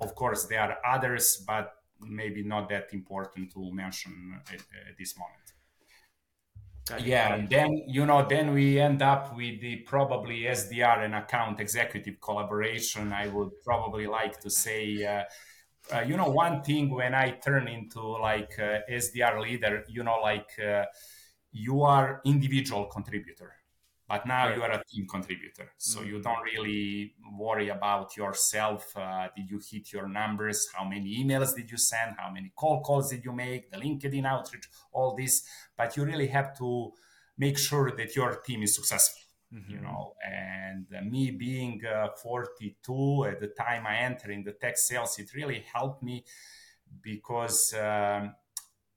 [0.00, 5.16] Of course, there are others, but maybe not that important to mention at, at this
[5.18, 5.52] moment
[6.98, 11.60] yeah and then you know then we end up with the probably sdr and account
[11.60, 15.22] executive collaboration i would probably like to say uh,
[15.94, 20.18] uh, you know one thing when i turn into like uh, sdr leader you know
[20.22, 20.84] like uh,
[21.52, 23.52] you are individual contributor
[24.08, 24.56] but now right.
[24.56, 26.08] you are a team contributor so mm-hmm.
[26.10, 31.54] you don't really worry about yourself uh, did you hit your numbers how many emails
[31.54, 35.44] did you send how many call calls did you make the linkedin outreach all this
[35.76, 36.90] but you really have to
[37.38, 39.19] make sure that your team is successful
[39.54, 39.72] mm-hmm.
[39.72, 44.52] you know and uh, me being uh, 42 at the time i entered in the
[44.52, 46.24] tech sales it really helped me
[47.02, 48.34] because um,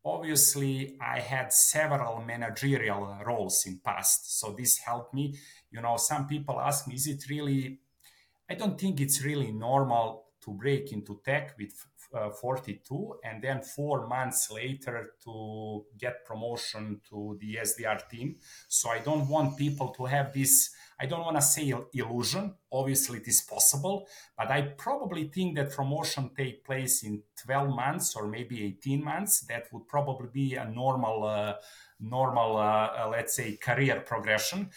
[0.05, 5.35] obviously i had several managerial roles in past so this helped me
[5.71, 7.79] you know some people ask me is it really
[8.49, 11.73] i don't think it's really normal to break into tech with
[12.13, 18.35] uh, 42 and then four months later to get promotion to the sdr team
[18.67, 22.55] so i don't want people to have this I don't want to say illusion.
[22.71, 28.15] Obviously, it is possible, but I probably think that promotion take place in 12 months
[28.15, 29.41] or maybe 18 months.
[29.41, 31.55] That would probably be a normal, uh,
[31.99, 34.69] normal, uh, uh, let's say, career progression.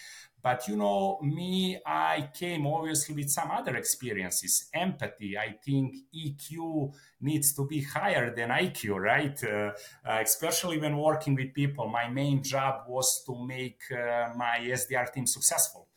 [0.47, 4.71] But you know, me, I came obviously with some other experiences.
[4.73, 9.37] Empathy, I think EQ needs to be higher than IQ, right?
[9.43, 9.73] Uh,
[10.09, 11.89] uh, especially when working with people.
[11.89, 15.89] My main job was to make uh, my SDR team successful.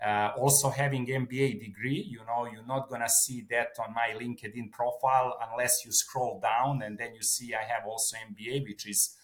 [0.00, 4.70] Uh, also having MBA degree, you know, you're not gonna see that on my LinkedIn
[4.70, 9.16] profile unless you scroll down and then you see I have also MBA, which is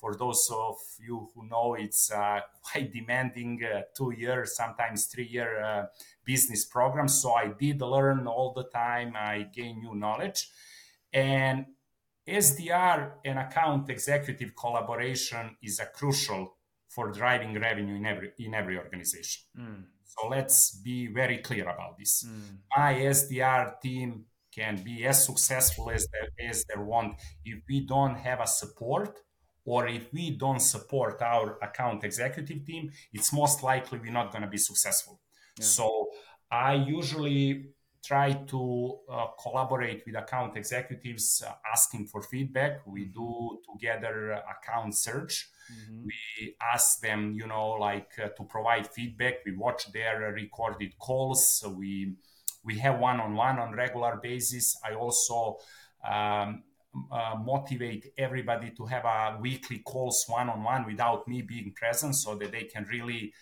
[0.00, 5.26] for those of you who know, it's uh, quite demanding uh, two year, sometimes three
[5.26, 5.86] year uh,
[6.24, 7.06] business program.
[7.06, 9.12] So I did learn all the time.
[9.14, 10.48] I gain new knowledge,
[11.12, 11.66] and
[12.26, 16.56] SDR and account executive collaboration is a crucial
[16.88, 19.42] for driving revenue in every in every organization.
[19.58, 19.84] Mm.
[20.04, 22.24] So let's be very clear about this.
[22.24, 22.58] Mm.
[22.76, 28.16] My SDR team can be as successful as they, as they want if we don't
[28.16, 29.16] have a support
[29.64, 34.42] or if we don't support our account executive team, it's most likely we're not going
[34.42, 35.20] to be successful.
[35.58, 35.64] Yeah.
[35.64, 36.08] So
[36.50, 37.70] I usually
[38.02, 42.86] try to uh, collaborate with account executives uh, asking for feedback.
[42.86, 43.12] We mm-hmm.
[43.12, 46.06] do together account search Mm-hmm.
[46.06, 49.44] We ask them, you know, like uh, to provide feedback.
[49.44, 51.58] We watch their recorded calls.
[51.58, 52.14] So we
[52.62, 54.78] we have one-on-one on regular basis.
[54.84, 55.58] I also
[56.06, 56.62] um,
[57.10, 62.52] uh, motivate everybody to have a weekly calls one-on-one without me being present, so that
[62.52, 63.32] they can really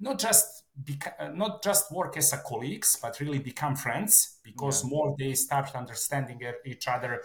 [0.00, 4.38] not just beca- not just work as a colleagues, but really become friends.
[4.42, 4.90] Because yeah.
[4.90, 7.22] more they start understanding each other,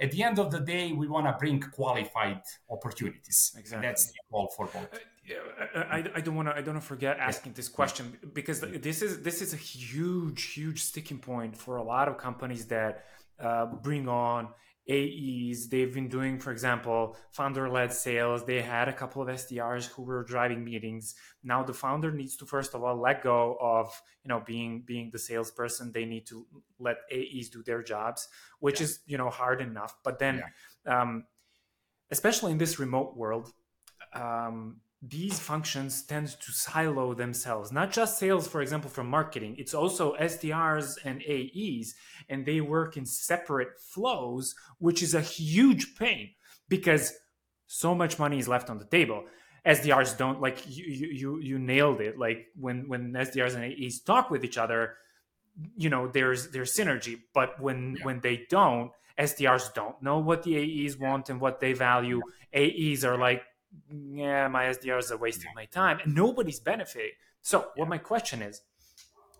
[0.00, 3.52] at the end of the day, we want to bring qualified opportunities.
[3.58, 3.86] Exactly.
[3.86, 4.88] That's the goal for both.
[5.74, 8.60] Uh, I, I don't want to I don't want to forget asking this question because
[8.60, 13.04] this is this is a huge huge sticking point for a lot of companies that
[13.38, 14.48] uh, bring on
[14.88, 15.68] AEs.
[15.68, 18.44] They've been doing, for example, founder led sales.
[18.44, 21.14] They had a couple of SDRs who were driving meetings.
[21.44, 25.10] Now the founder needs to first of all let go of, you know, being being
[25.12, 25.92] the salesperson.
[25.92, 26.46] They need to
[26.78, 28.28] let AEs do their jobs,
[28.60, 28.84] which yeah.
[28.84, 29.96] is, you know, hard enough.
[30.02, 30.42] But then
[30.86, 31.00] yeah.
[31.00, 31.24] um,
[32.10, 33.52] especially in this remote world,
[34.14, 39.54] um, these functions tend to silo themselves not just sales for example from marketing.
[39.56, 41.94] It's also sdrs and aes
[42.28, 46.30] and they work in separate flows which is a huge pain
[46.68, 47.12] because
[47.68, 49.24] so much money is left on the table.
[49.64, 52.18] Sdrs don't like you you you nailed it.
[52.18, 54.94] Like when when sdrs and aes talk with each other
[55.76, 57.20] you know there's there's synergy.
[57.34, 58.04] But when yeah.
[58.04, 62.20] when they don't sdrs don't know what the aes want and what they value.
[62.52, 63.42] Aes are like
[63.90, 67.12] yeah, my SDRs are wasting my time and nobody's benefiting.
[67.42, 68.62] So, what my question is,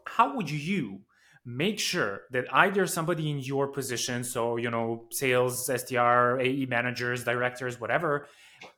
[0.04, 1.00] how would you
[1.44, 7.24] make sure that either somebody in your position, so, you know, sales, SDR, AE managers,
[7.24, 8.26] directors, whatever,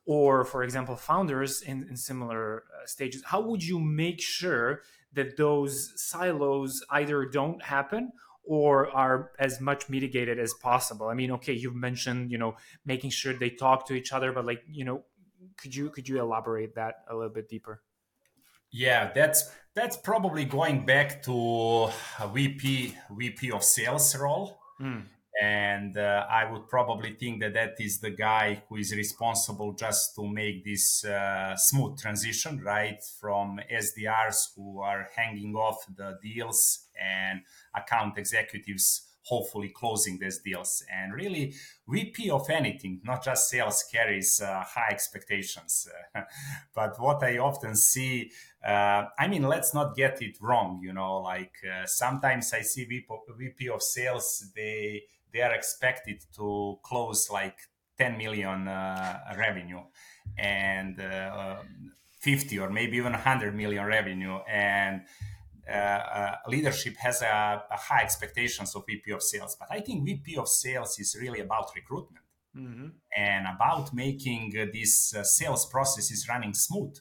[0.07, 4.83] or for example, founders in, in similar uh, stages, how would you make sure
[5.13, 8.13] that those silos either don't happen
[8.45, 11.09] or are as much mitigated as possible?
[11.09, 14.47] I mean okay you've mentioned you know making sure they talk to each other but
[14.47, 15.03] like you know
[15.61, 17.83] could you could you elaborate that a little bit deeper?
[18.73, 21.89] Yeah, that's that's probably going back to
[22.33, 24.61] VP VP of sales role.
[24.81, 25.05] Mm.
[25.41, 30.15] And uh, I would probably think that that is the guy who is responsible just
[30.17, 33.03] to make this uh, smooth transition, right?
[33.21, 37.41] From SDRs who are hanging off the deals and
[37.75, 40.85] account executives hopefully closing these deals.
[40.93, 41.55] And really,
[41.89, 45.89] VP of anything, not just sales, carries uh, high expectations.
[46.75, 48.31] but what I often see,
[48.67, 50.81] uh, I mean, let's not get it wrong.
[50.83, 56.79] You know, like uh, sometimes I see VP of sales, they they are expected to
[56.83, 57.59] close like
[57.99, 59.83] 10 million uh, revenue,
[60.37, 61.57] and uh,
[62.21, 65.03] 50 or maybe even 100 million revenue and
[66.49, 70.49] leadership has a, a, high expectations of VP of sales, but I think VP of
[70.49, 72.25] sales is really about recruitment
[72.57, 72.89] mm-hmm.
[73.17, 76.97] and about making uh, this uh, sales process is running smooth.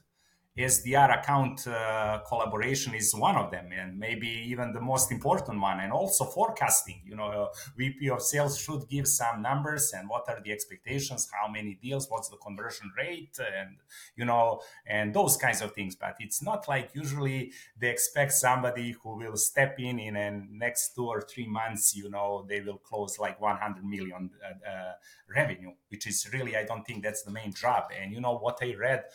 [0.63, 5.79] SDR account uh, collaboration is one of them, and maybe even the most important one.
[5.79, 7.01] And also forecasting.
[7.05, 11.49] You know, VP of sales should give some numbers and what are the expectations, how
[11.49, 13.77] many deals, what's the conversion rate, and
[14.15, 15.95] you know, and those kinds of things.
[15.95, 20.93] But it's not like usually they expect somebody who will step in in the next
[20.95, 21.95] two or three months.
[21.95, 24.93] You know, they will close like 100 million uh, uh,
[25.33, 27.91] revenue, which is really I don't think that's the main job.
[27.97, 29.05] And you know what I read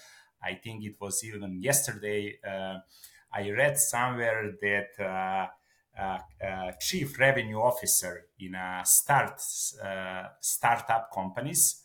[0.45, 2.39] I think it was even yesterday.
[2.47, 2.79] Uh,
[3.33, 5.47] I read somewhere that uh,
[6.01, 9.41] uh, uh chief revenue officer in a start
[9.83, 11.83] uh, startup companies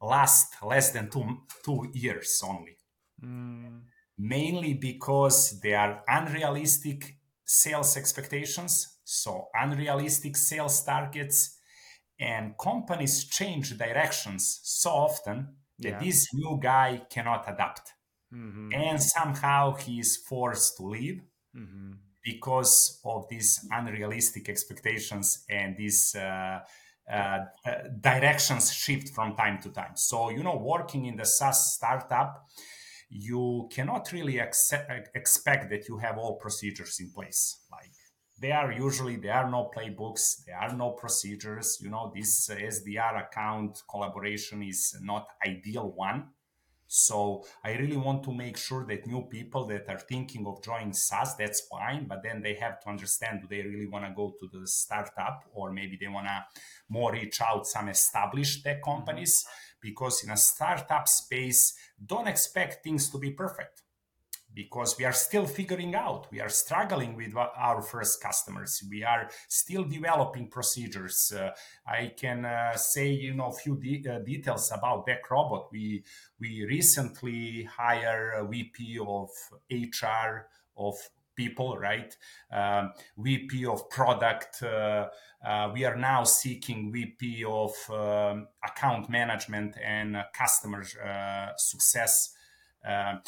[0.00, 2.76] last less than two two years only.
[3.22, 3.82] Mm.
[4.18, 11.58] Mainly because they are unrealistic sales expectations, so unrealistic sales targets,
[12.18, 15.98] and companies change directions so often yeah.
[15.98, 17.92] this new guy cannot adapt.
[18.34, 18.72] Mm-hmm.
[18.74, 21.22] And somehow he is forced to leave
[21.56, 21.92] mm-hmm.
[22.22, 26.60] because of these unrealistic expectations and these uh,
[27.10, 27.70] uh, uh,
[28.00, 29.92] directions shift from time to time.
[29.94, 32.46] So, you know, working in the SaaS startup,
[33.08, 37.60] you cannot really accept, expect that you have all procedures in place.
[37.72, 37.92] Like
[38.40, 43.26] there are usually there are no playbooks there are no procedures you know this sdr
[43.26, 46.28] account collaboration is not ideal one.
[46.90, 50.94] So i really want to make sure that new people that are thinking of joining
[50.94, 54.32] SaaS, that's fine, but then they have to understand do they really want to go
[54.40, 56.44] to the startup or maybe they want to
[56.88, 58.90] more reach out some established tech mm-hmm.
[58.90, 59.44] companies?
[59.82, 61.74] Because in a startup space,
[62.04, 63.82] don't expect things to be perfect
[64.58, 68.82] because we are still figuring out we are struggling with our first customers.
[68.90, 71.32] We are still developing procedures.
[71.32, 71.50] Uh,
[71.86, 75.68] i can uh, say you know a few de- uh, details about Robot.
[75.70, 76.02] we
[76.40, 79.30] we recently hire a vp of
[79.70, 80.96] hr of
[81.36, 82.16] people right?
[82.50, 85.06] Um, vp of product uh,
[85.48, 92.37] uh, we are now seeking vp of um, account management and customer uh, success um,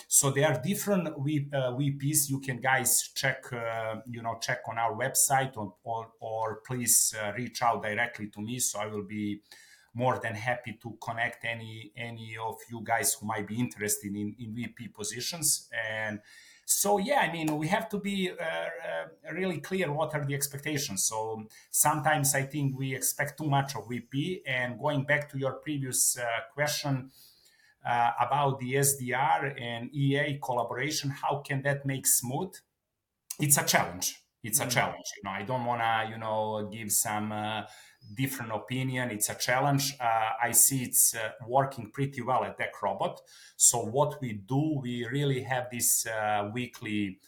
[0.09, 2.31] so there are different v, uh, VPs.
[2.31, 7.15] You can guys check, uh, you know, check on our website or, or, or please
[7.21, 8.59] uh, reach out directly to me.
[8.59, 9.43] So I will be
[9.95, 14.35] more than happy to connect any any of you guys who might be interested in,
[14.39, 15.69] in VP positions.
[15.73, 16.21] And
[16.65, 20.35] so yeah, I mean, we have to be uh, uh, really clear what are the
[20.35, 21.03] expectations.
[21.05, 24.43] So sometimes I think we expect too much of VP.
[24.47, 26.25] And going back to your previous uh,
[26.55, 27.11] question
[27.87, 31.11] uh, about the SDR and EA collaboration.
[31.11, 32.55] How can that make smooth?
[33.39, 34.17] It's a challenge.
[34.43, 34.69] It's mm-hmm.
[34.69, 35.07] a challenge.
[35.17, 37.63] You know, I don't want to, you know, give some uh,
[38.15, 39.11] different opinion.
[39.11, 39.97] It's a challenge.
[40.01, 43.21] Uh, I see it's uh, working pretty well at Deck Robot.
[43.57, 47.19] So what we do, we really have this uh, weekly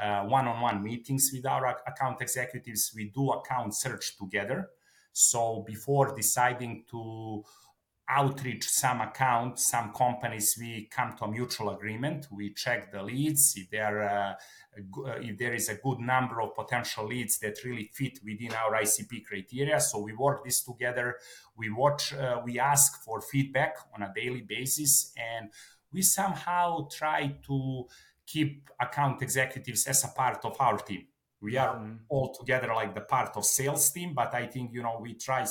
[0.00, 2.92] uh, one-on-one meetings with our account executives.
[2.94, 4.70] We do account search together.
[5.12, 7.44] So before deciding to
[8.08, 12.26] outreach some accounts, some companies, we come to a mutual agreement.
[12.30, 14.34] We check the leads if there uh,
[15.20, 19.24] if there is a good number of potential leads that really fit within our ICP
[19.24, 19.78] criteria.
[19.80, 21.16] So we work this together.
[21.56, 25.50] We watch, uh, we ask for feedback on a daily basis, and
[25.92, 27.84] we somehow try to
[28.26, 31.06] keep account executives as a part of our team.
[31.42, 31.96] We are mm-hmm.
[32.08, 35.44] all together like the part of sales team, but I think you know we try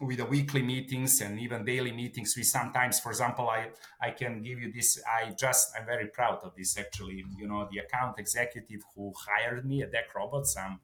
[0.00, 3.68] with the weekly meetings and even daily meetings we sometimes for example i
[4.00, 7.24] i can give you this i just i'm very proud of this actually.
[7.36, 10.80] You know the account executive who hired me at Deck Robots some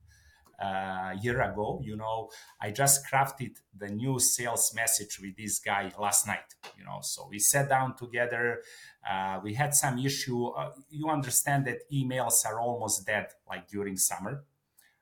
[0.61, 5.91] uh, year ago you know i just crafted the new sales message with this guy
[5.99, 7.01] last night you know.
[7.03, 8.63] So we sat down together
[9.09, 13.97] uh, we had some issue uh, you understand that emails are almost dead like during
[13.97, 14.45] summer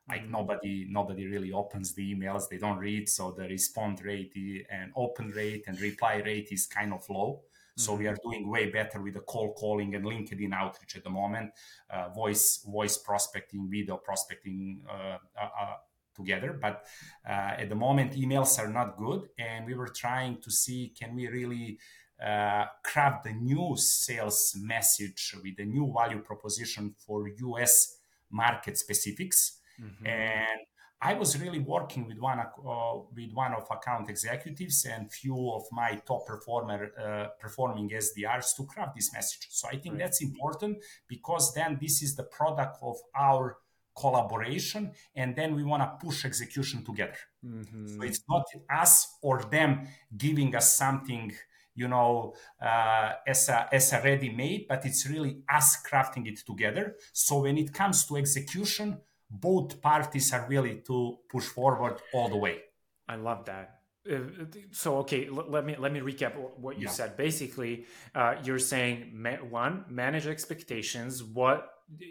[0.07, 0.31] like mm-hmm.
[0.31, 2.49] nobody nobody really opens the emails.
[2.49, 3.09] They don't read.
[3.09, 4.33] So the response rate
[4.69, 7.41] and open rate and reply rate is kind of low.
[7.77, 8.13] So we mm-hmm.
[8.13, 11.51] are doing way better with the call calling and linkedin outreach at the moment
[11.89, 15.75] uh, voice voice prospecting video prospecting uh, uh, uh
[16.13, 16.59] together.
[16.61, 16.85] But
[17.25, 19.29] uh, at the moment emails are not good.
[19.39, 21.79] And we were trying to see can we really
[22.23, 27.27] uh, craft the new sales message with the new value proposition for
[27.59, 27.97] us
[28.29, 30.07] market specifics Mm-hmm.
[30.07, 30.59] And
[31.03, 35.63] I was really working with one uh, with one of account executives and few of
[35.71, 39.47] my top performer uh, performing SDRs to craft this message.
[39.49, 39.99] So I think right.
[39.99, 43.57] that's important because then this is the product of our
[43.97, 47.17] collaboration and then we want to push execution together.
[47.43, 47.87] Mm-hmm.
[47.87, 51.33] So it's not us or them giving us something
[51.73, 56.39] you know uh, as a as a ready made but it's really us crafting it
[56.45, 58.99] together so when it comes to execution
[59.31, 62.59] both parties are willing to push forward all the way.
[63.07, 63.79] I love that.
[64.09, 64.17] Uh,
[64.71, 66.89] so okay, l- let me let me recap what you yeah.
[66.89, 67.15] said.
[67.17, 71.23] Basically, uh, you're saying one, manage expectations.
[71.23, 71.69] What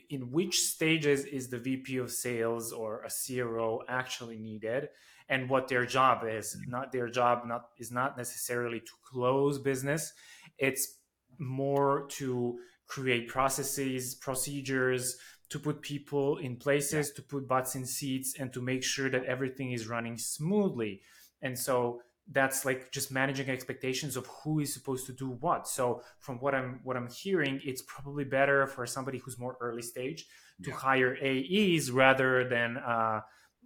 [0.09, 4.89] in which stages is the VP of sales or a CRO actually needed,
[5.29, 6.57] and what their job is.
[6.67, 10.13] Not their job not is not necessarily to close business.
[10.59, 10.97] It's
[11.39, 12.59] more to
[12.91, 15.17] create processes, procedures,
[15.49, 17.17] to put people in places, yeah.
[17.17, 21.01] to put butts in seats, and to make sure that everything is running smoothly.
[21.41, 25.69] And so that's like just managing expectations of who is supposed to do what.
[25.69, 29.83] So from what I'm what I'm hearing, it's probably better for somebody who's more early
[29.83, 30.27] stage
[30.65, 30.77] to yeah.
[30.77, 33.21] hire AEs rather than uh,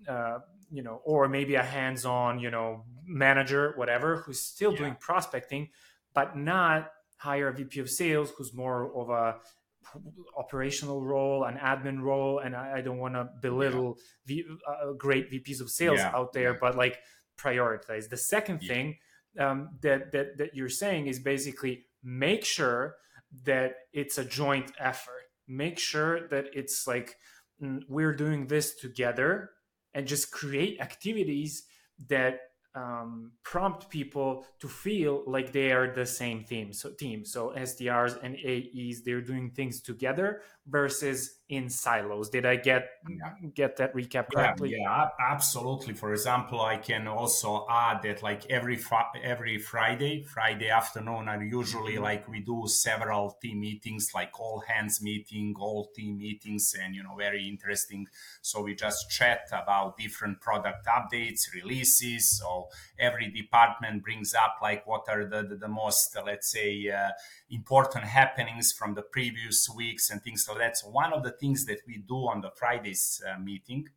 [0.08, 0.38] uh,
[0.70, 4.78] you know, or maybe a hands-on you know manager, whatever, who's still yeah.
[4.78, 5.68] doing prospecting,
[6.14, 9.36] but not hire a VP of sales who's more of a
[10.36, 14.42] operational role, an admin role, and I, I don't want to belittle yeah.
[14.42, 16.12] v, uh, great VPs of sales yeah.
[16.14, 16.58] out there, yeah.
[16.60, 16.98] but like
[17.38, 18.08] prioritize.
[18.08, 18.96] The second thing
[19.38, 22.96] um, that, that that you're saying is basically make sure
[23.44, 25.24] that it's a joint effort.
[25.48, 27.16] Make sure that it's like
[27.62, 29.50] mm, we're doing this together,
[29.92, 31.64] and just create activities
[32.08, 32.38] that
[32.74, 36.72] um, prompt people to feel like they are the same team.
[36.72, 37.24] So team.
[37.24, 42.30] So SDRs and AEs, they're doing things together versus in silos.
[42.30, 43.48] Did I get yeah.
[43.54, 44.70] get that recap correctly?
[44.70, 45.92] Yeah, yeah, absolutely.
[45.92, 48.80] For example, I can also add that like every
[49.22, 52.02] every Friday, Friday afternoon, are usually mm-hmm.
[52.02, 57.02] like we do several team meetings, like all hands meeting, all team meetings, and you
[57.02, 58.06] know very interesting.
[58.40, 62.38] So we just chat about different product updates, releases.
[62.38, 66.88] So every department brings up like what are the the, the most uh, let's say
[66.88, 67.10] uh,
[67.50, 71.80] important happenings from the previous weeks and things like So one of the things that
[71.86, 73.88] we do on the Fridays uh, meeting,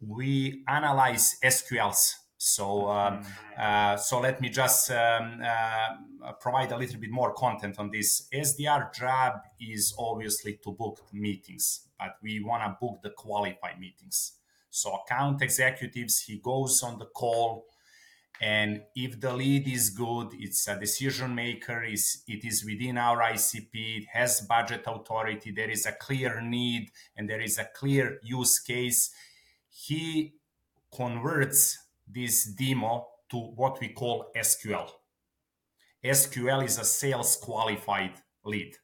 [0.00, 2.14] we analyze SQLs.
[2.36, 3.60] So, um, mm-hmm.
[3.60, 8.28] uh, so let me just um, uh, provide a little bit more content on this.
[8.32, 14.34] SDR job is obviously to book meetings, but we want to book the qualified meetings.
[14.70, 17.64] So, account executives, he goes on the call
[18.40, 23.18] and if the lead is good it's a decision maker is it is within our
[23.32, 28.18] icp it has budget authority there is a clear need and there is a clear
[28.22, 29.10] use case
[29.68, 30.34] he
[30.94, 34.88] converts this demo to what we call sql
[36.04, 38.12] sql is a sales qualified
[38.44, 38.76] lead.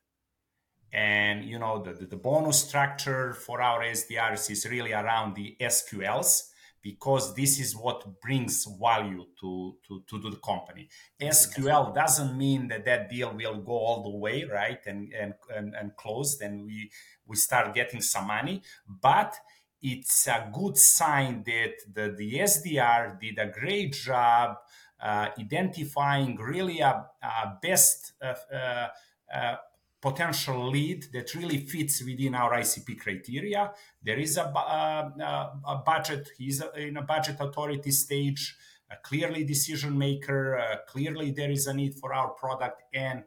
[0.92, 6.50] And you know the, the bonus structure for our sdrs is really around the sqls
[6.84, 10.86] because this is what brings value to, to, to the company.
[11.18, 14.80] SQL doesn't mean that that deal will go all the way, right?
[14.84, 16.90] And, and, and, and close, then we,
[17.26, 18.62] we start getting some money.
[18.86, 19.34] But
[19.80, 24.58] it's a good sign that the, the SDR did a great job
[25.02, 28.88] uh, identifying really a, a best uh, uh,
[29.34, 29.56] uh
[30.04, 33.72] potential lead that really fits within our ICP criteria.
[34.02, 38.54] There is a, a, a budget, he's in a budget authority stage,
[38.90, 43.24] a clearly decision maker, uh, clearly there is a need for our product, and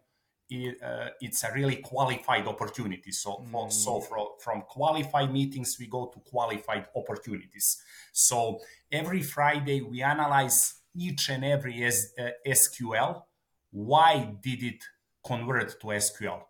[0.52, 3.12] it, uh, it's a really qualified opportunity.
[3.12, 3.72] So, mm.
[3.72, 7.82] so from, from qualified meetings, we go to qualified opportunities.
[8.14, 8.60] So
[8.92, 13.24] every Friday, we analyze each and every S, uh, SQL.
[13.72, 14.84] Why did it
[15.26, 16.47] convert to SQL?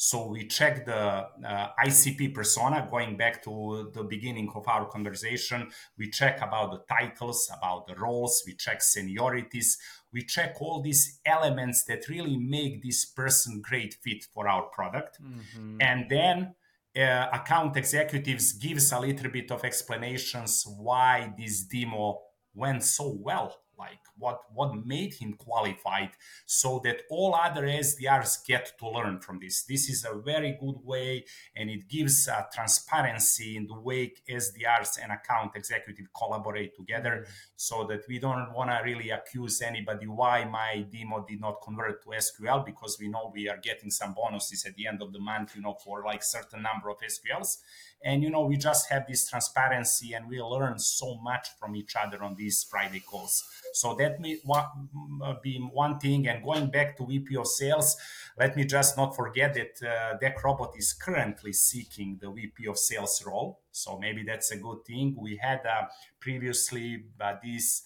[0.00, 5.72] So we check the uh, ICP persona, going back to the beginning of our conversation.
[5.98, 9.76] We check about the titles, about the roles, we check seniorities,
[10.12, 15.18] we check all these elements that really make this person great fit for our product.
[15.20, 15.78] Mm-hmm.
[15.80, 16.54] And then
[16.96, 22.20] uh, account executives gives a little bit of explanations why this demo
[22.54, 26.10] went so well like what what made him qualified
[26.46, 30.78] so that all other sdrs get to learn from this this is a very good
[30.84, 31.24] way
[31.56, 37.32] and it gives uh, transparency in the way sdrs and account executive collaborate together mm-hmm.
[37.56, 42.02] so that we don't want to really accuse anybody why my demo did not convert
[42.02, 45.20] to sql because we know we are getting some bonuses at the end of the
[45.20, 47.58] month you know for like certain number of sqls
[48.02, 51.94] and you know we just have this transparency and we learn so much from each
[51.96, 53.44] other on these friday calls.
[53.72, 56.26] So that may uh, be one thing.
[56.28, 57.96] And going back to vp of sales
[58.38, 62.78] let me just not forget that uh, Deck Robot is currently seeking the vp of
[62.78, 63.60] sales role.
[63.72, 65.16] So maybe that's a good thing.
[65.18, 65.86] We had uh,
[66.20, 67.82] previously but this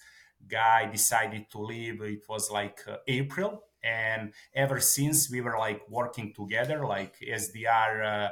[0.49, 2.03] guy decided to leave.
[2.03, 3.65] It was like uh, april.
[3.85, 8.31] And ever since we were like working together like sdr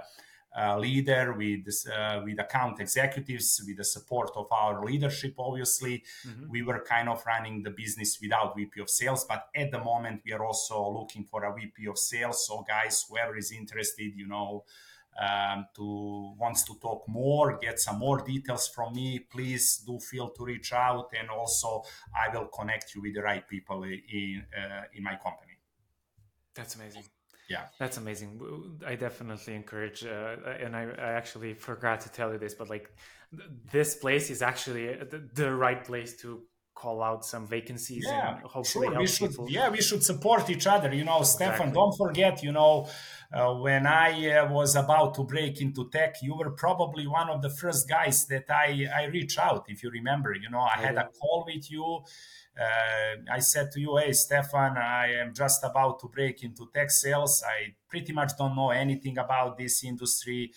[0.59, 6.03] uh, leader with uh, with account executives with the support of our leadership obviously.
[6.27, 6.51] Mm-hmm.
[6.51, 10.23] we were kind of running the business without vp of sales but at the moment
[10.25, 12.47] we are also looking for a vp of sales.
[12.47, 14.65] So guys whoever is interested you know
[15.21, 20.31] um, to wants to talk more get some more details from me please do feel
[20.31, 21.83] to reach out and also
[22.15, 25.59] i will connect you with the right people in uh, in my company.
[26.55, 27.05] That's amazing
[27.51, 27.65] yeah.
[27.79, 28.41] That's amazing.
[28.87, 32.95] I definitely encourage uh, and I, I, actually forgot to tell you this but like
[33.73, 36.43] this place is actually the, the right place to
[36.81, 38.99] call out some vacancies yeah, and hopefully sure.
[38.99, 39.47] we should, people.
[39.51, 42.89] yeah we should support each other you know stefan don't forget you know
[43.33, 47.43] uh, when i uh, was about to break into tech you were probably one of
[47.43, 50.97] the first guys that i i reached out if you remember you know i had
[50.97, 52.03] a call with you
[52.61, 56.91] uh, I said to you, hey, Stefan, I am just about to break into tech
[56.91, 57.43] sales.
[57.47, 60.53] I pretty much don't know anything about this industry.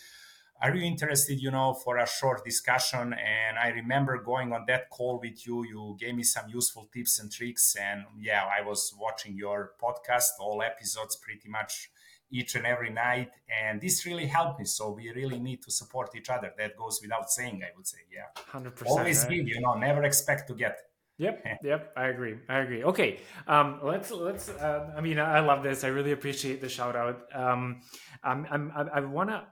[0.63, 3.13] Are you interested, you know, for a short discussion?
[3.13, 5.65] And I remember going on that call with you.
[5.65, 7.75] You gave me some useful tips and tricks.
[7.75, 11.89] And yeah, I was watching your podcast, all episodes pretty much
[12.31, 13.31] each and every night.
[13.61, 14.65] And this really helped me.
[14.65, 16.53] So we really need to support each other.
[16.57, 17.97] That goes without saying, I would say.
[18.09, 18.31] Yeah.
[18.53, 18.83] 100%.
[18.85, 19.31] Always right?
[19.31, 20.77] give, you know, never expect to get.
[21.17, 22.37] Yep, yep, I agree.
[22.49, 22.83] I agree.
[22.83, 24.49] Okay, um, let's let's.
[24.49, 25.83] Uh, I mean, I love this.
[25.83, 27.21] I really appreciate the shout out.
[27.33, 27.81] Um,
[28.23, 29.43] I'm, I'm, I want to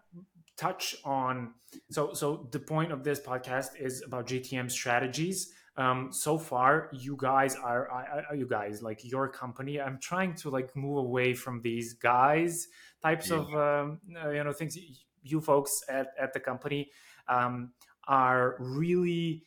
[0.58, 1.54] touch on.
[1.90, 5.52] So, so the point of this podcast is about GTM strategies.
[5.78, 9.80] Um, so far, you guys are, are, you guys like your company.
[9.80, 12.68] I'm trying to like move away from these guys
[13.02, 13.38] types yeah.
[13.38, 14.78] of um, uh, you know things.
[15.24, 16.90] You folks at at the company
[17.30, 17.72] um,
[18.08, 19.46] are really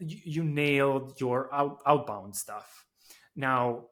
[0.00, 2.86] you nailed your out, outbound stuff.
[3.36, 3.86] Now,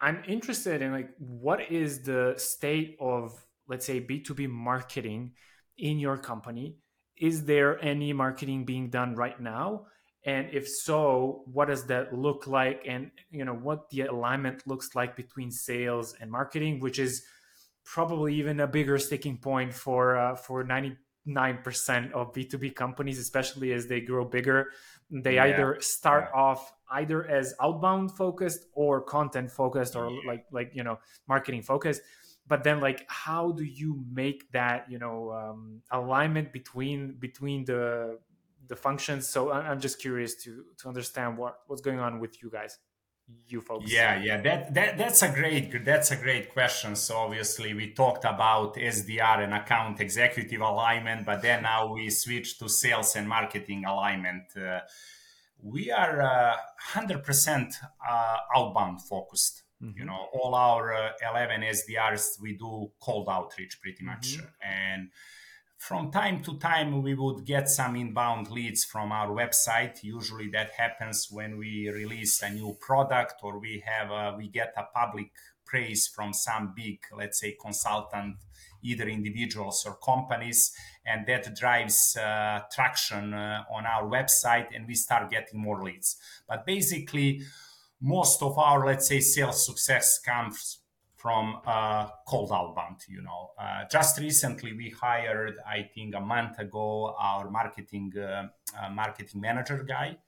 [0.00, 3.32] I'm interested in like what is the state of
[3.68, 5.32] let's say B2B marketing
[5.78, 6.76] in your company?
[7.16, 9.86] Is there any marketing being done right now?
[10.26, 12.82] And if so, what does that look like?
[12.86, 17.22] And you know what the alignment looks like between sales and marketing, which is
[17.84, 20.96] probably even a bigger sticking point for uh, for 99%
[22.12, 24.70] of B2B companies, especially as they grow bigger
[25.10, 25.44] they yeah.
[25.44, 26.40] either start yeah.
[26.40, 30.98] off either as outbound focused or content focused or like like you know
[31.28, 32.02] marketing focused
[32.46, 38.18] but then like how do you make that you know um, alignment between between the
[38.66, 39.28] the functions?
[39.28, 42.78] So i'm just curious to to understand what what's going on with you guys
[43.48, 43.90] you folks.
[43.90, 46.94] Yeah yeah that, that that's a great that's a great question.
[46.94, 52.58] So obviously we talked about sdr and account executive alignment but then now we switch
[52.58, 54.44] to sales and marketing alignment.
[54.56, 54.80] Uh,
[55.62, 56.56] we are uh,
[56.92, 57.72] 100%
[58.06, 59.98] uh, outbound focused mm-hmm.
[59.98, 64.46] you know all our uh, 11 sdrs we do cold outreach pretty much mm-hmm.
[64.62, 65.10] and
[65.78, 70.70] from time to time we would get some inbound leads from our website usually that
[70.78, 75.30] happens when we release a new product or we have a, we get a public
[75.66, 78.36] praise from some big let's say consultant
[78.82, 80.72] either individuals or companies
[81.06, 86.16] and that drives uh, traction uh, on our website and we start getting more leads
[86.48, 87.42] but basically
[88.00, 90.80] most of our let's say sales success comes
[91.24, 92.96] from uh, cold outbound.
[93.08, 98.48] You know, uh, just recently we hired, I think, a month ago, our marketing uh,
[98.78, 100.18] uh, marketing manager guy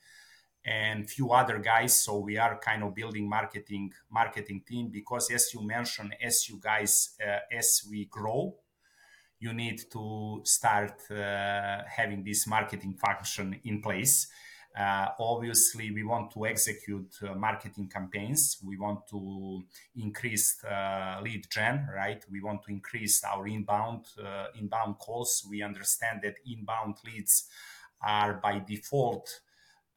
[0.65, 2.01] and few other guys.
[2.01, 6.59] So we are kind of building marketing marketing team because, as you mentioned, as you
[6.59, 8.55] guys uh, as we grow,
[9.39, 14.29] you need to start uh, having this marketing function in place
[14.79, 18.59] uh, obviously, we want to execute uh, marketing campaigns.
[18.63, 19.63] We want to
[19.97, 22.23] increase uh, lead gen, right?
[22.31, 25.47] We want to increase our inbound uh, inbound calls.
[25.49, 27.49] We understand that inbound leads
[28.03, 29.41] are by default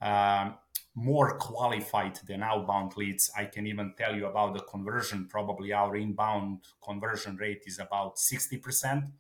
[0.02, 0.56] um,
[0.96, 3.30] more qualified than outbound leads.
[3.38, 5.28] I can even tell you about the conversion.
[5.30, 9.12] Probably our inbound conversion rate is about 60%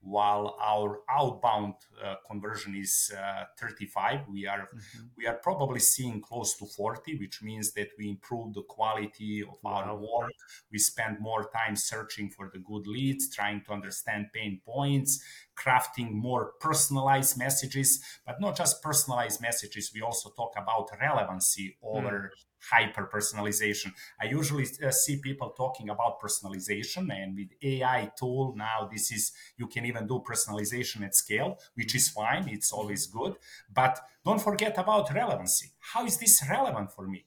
[0.00, 1.74] while our outbound
[2.04, 5.06] uh, conversion is uh, 35 we are mm-hmm.
[5.16, 9.56] we are probably seeing close to 40 which means that we improve the quality of
[9.62, 9.82] wow.
[9.82, 10.30] our work
[10.70, 15.22] we spend more time searching for the good leads trying to understand pain points
[15.56, 22.32] crafting more personalized messages but not just personalized messages we also talk about relevancy over
[22.32, 23.92] mm hyper personalization.
[24.20, 29.32] I usually uh, see people talking about personalization, and with AI tool now, this is
[29.56, 32.48] you can even do personalization at scale, which is fine.
[32.48, 33.34] It's always good,
[33.72, 35.72] but don't forget about relevancy.
[35.78, 37.24] How is this relevant for me?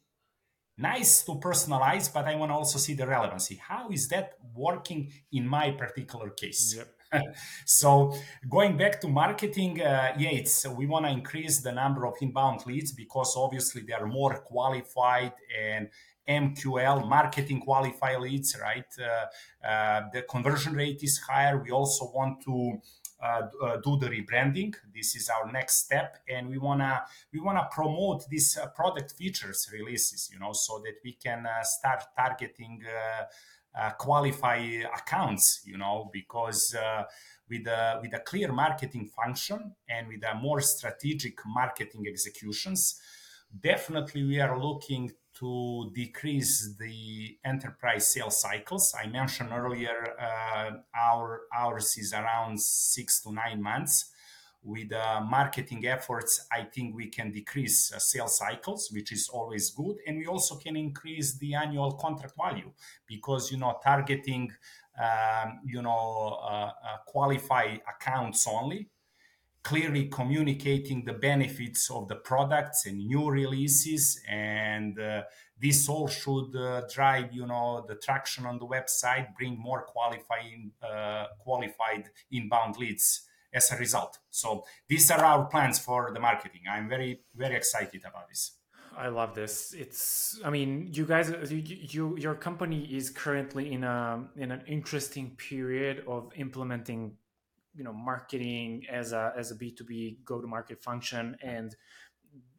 [0.77, 3.55] Nice to personalize, but I want to also see the relevancy.
[3.55, 6.73] How is that working in my particular case?
[6.75, 6.87] Yep.
[7.65, 8.13] so
[8.49, 12.65] going back to marketing, uh, yeah, it's we want to increase the number of inbound
[12.65, 15.89] leads because obviously they are more qualified and
[16.27, 18.85] MQL marketing qualified leads, right?
[18.99, 21.61] Uh, uh, the conversion rate is higher.
[21.61, 22.79] We also want to
[23.21, 24.73] uh, uh, do the rebranding.
[24.95, 29.69] This is our next step, and we wanna we wanna promote these uh, product features
[29.71, 32.81] releases, you know, so that we can uh, start targeting
[33.73, 34.57] uh, qualify
[34.95, 37.03] accounts, you know, because uh,
[37.49, 42.99] with a with a clear marketing function and with a more strategic marketing executions,
[43.59, 48.93] definitely we are looking to decrease the enterprise sales cycles.
[49.01, 54.11] I mentioned earlier, uh, our ours is around six to nine months
[54.63, 59.71] with uh, marketing efforts, I think we can decrease uh, sales cycles, which is always
[59.71, 59.97] good.
[60.05, 62.71] And we also can increase the annual contract value
[63.07, 64.51] because, you know, targeting,
[65.01, 66.71] um, you know, uh, uh
[67.07, 68.89] qualified accounts only,
[69.63, 74.21] clearly communicating the benefits of the products and new releases.
[74.29, 75.23] And uh,
[75.59, 80.71] this all should uh, drive, you know, the traction on the website, bring more qualifying,
[81.43, 84.19] qualified inbound leads as a result.
[84.29, 86.61] So these are our plans for the marketing.
[86.69, 88.51] I'm very, very excited about this.
[88.97, 89.73] I love this.
[89.73, 94.63] It's, I mean, you guys, you, you, your company is currently in a in an
[94.67, 97.15] interesting period of implementing,
[97.73, 101.37] you know, marketing as a as a B two B go to market function.
[101.41, 101.73] And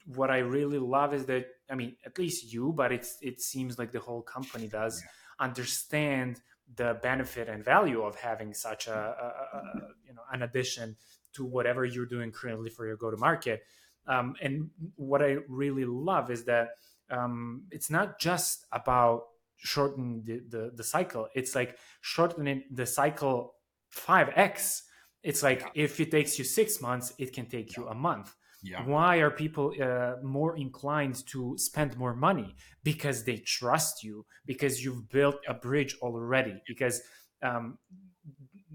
[0.07, 3.79] what I really love is that, I mean, at least you, but it's it seems
[3.79, 5.45] like the whole company does yeah.
[5.45, 6.41] understand
[6.77, 9.63] the benefit and value of having such a, a, a
[10.07, 10.97] you know an addition
[11.35, 13.63] to whatever you're doing currently for your go to market
[14.07, 16.71] um, and what i really love is that
[17.11, 19.25] um, it's not just about
[19.59, 21.29] shortening the, the, the cycle.
[21.35, 23.55] It's like shortening the cycle
[23.95, 24.83] 5x
[25.23, 25.85] it's like yeah.
[25.85, 27.83] if it takes you six months it can take yeah.
[27.83, 28.85] you a month yeah.
[28.87, 32.55] Why are people uh, more inclined to spend more money?
[32.85, 36.63] Because they trust you, because you've built a bridge already.
[36.67, 37.03] Because
[37.43, 37.79] um,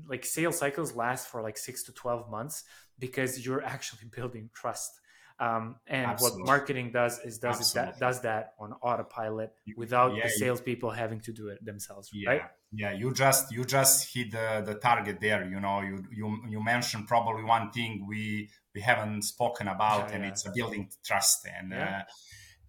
[0.09, 2.63] like sales cycles last for like six to 12 months
[2.99, 4.91] because you're actually building trust.
[5.39, 6.41] Um, and Absolutely.
[6.41, 11.19] what marketing does is does that does that on autopilot without yeah, the salespeople having
[11.21, 12.29] to do it themselves, yeah.
[12.29, 12.41] right?
[12.71, 15.47] Yeah, you just you just hit the, the target there.
[15.47, 20.15] You know, you you you mentioned probably one thing we we haven't spoken about, yeah,
[20.15, 21.73] and it's building trust and.
[21.73, 22.01] Uh,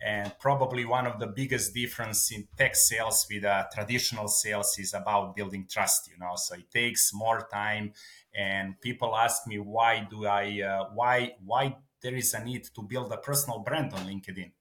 [0.00, 4.94] and probably one of the biggest difference in tech sales with uh, traditional sales is
[4.94, 7.92] about building trust you know so it takes more time
[8.32, 12.82] and people ask me why do i uh, why why there is a need to
[12.82, 14.52] build a personal brand on LinkedIn.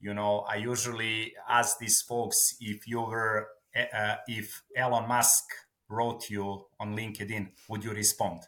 [0.00, 5.44] You know, I usually ask these folks if you were, uh, if Elon Musk
[5.88, 8.42] wrote you on LinkedIn, would you respond?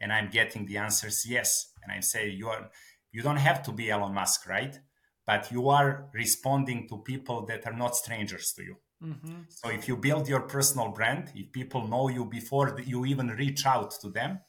[0.00, 1.72] And I'm getting the answers yes.
[1.82, 2.70] And I say you are,
[3.12, 4.78] you don't have to be Elon Musk, right?
[5.26, 8.76] But you are responding to people that are not strangers to you.
[9.02, 9.42] Mm-hmm.
[9.48, 13.66] So if you build your personal brand, if people know you before you even reach
[13.66, 14.40] out to them,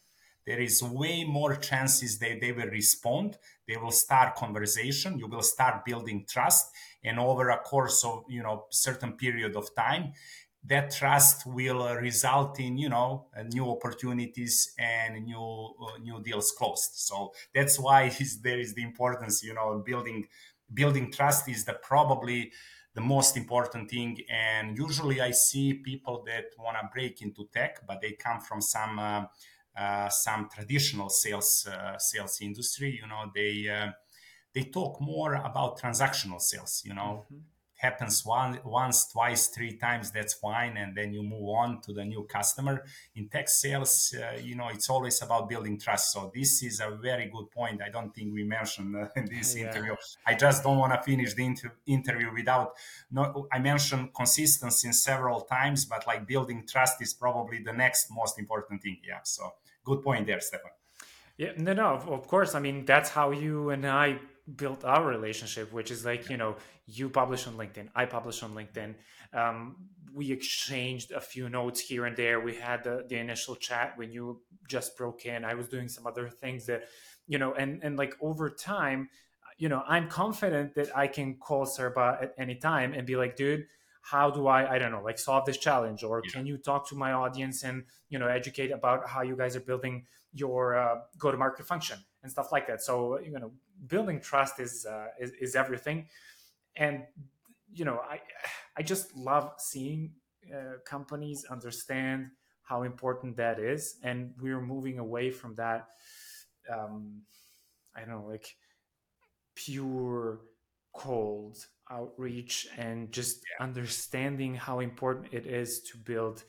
[0.48, 3.38] there is way more chances that they will respond
[3.68, 6.66] they will start conversation you will start building trust
[7.04, 10.14] and over a course of you know certain period of time
[10.68, 16.92] that trust will result in you know new opportunities and new uh, new deals closed
[16.94, 18.10] so that's why
[18.42, 20.26] there is the importance you know building
[20.74, 22.52] building trust is the probably
[22.94, 27.86] the most important thing and usually i see people that want to break into tech
[27.88, 29.24] but they come from some uh,
[29.78, 33.92] uh, some traditional sales uh, sales industry, you know, they uh,
[34.54, 36.82] they talk more about transactional sales.
[36.84, 37.38] You know, mm-hmm.
[37.78, 42.04] Happens one, once, twice, three times, that's fine, and then you move on to the
[42.04, 42.84] new customer.
[43.16, 46.12] In tech sales, uh, you know, it's always about building trust.
[46.12, 47.82] So this is a very good point.
[47.82, 49.68] I don't think we mentioned uh, in this yeah.
[49.68, 49.96] interview.
[50.26, 52.74] I just don't want to finish the inter- interview without.
[53.12, 58.40] No, I mentioned consistency several times, but like building trust is probably the next most
[58.40, 58.98] important thing.
[59.08, 59.20] Yeah.
[59.24, 59.54] So
[59.84, 60.72] good point there, Stefan.
[61.38, 62.56] Yeah, no, no, of course.
[62.56, 64.18] I mean, that's how you and I
[64.56, 68.54] built our relationship, which is like, you know, you publish on LinkedIn, I publish on
[68.54, 68.96] LinkedIn.
[69.34, 69.76] Um,
[70.14, 72.40] we exchanged a few notes here and there.
[72.40, 75.44] We had the, the initial chat when you just broke in.
[75.44, 76.86] I was doing some other things that,
[77.28, 79.10] you know, and, and like over time,
[79.58, 83.36] you know, I'm confident that I can call Srba at any time and be like,
[83.36, 83.66] dude,
[84.02, 86.04] how do I, I don't know, like solve this challenge?
[86.04, 86.32] Or yeah.
[86.32, 89.62] can you talk to my audience and, you know, educate about how you guys are
[89.62, 92.82] building your uh, go to market function and stuff like that.
[92.82, 93.52] So, you know,
[93.86, 96.08] building trust is, uh, is, is everything.
[96.76, 97.04] And,
[97.72, 98.22] you know, I,
[98.76, 100.14] I just love seeing
[100.54, 102.32] uh, companies understand
[102.64, 103.98] how important that is.
[104.04, 105.88] And we're moving away from that,
[106.72, 107.22] um,
[107.96, 108.56] I don't know, like
[109.56, 110.42] pure
[110.94, 111.58] cold
[111.90, 116.44] outreach and just understanding how important it is to build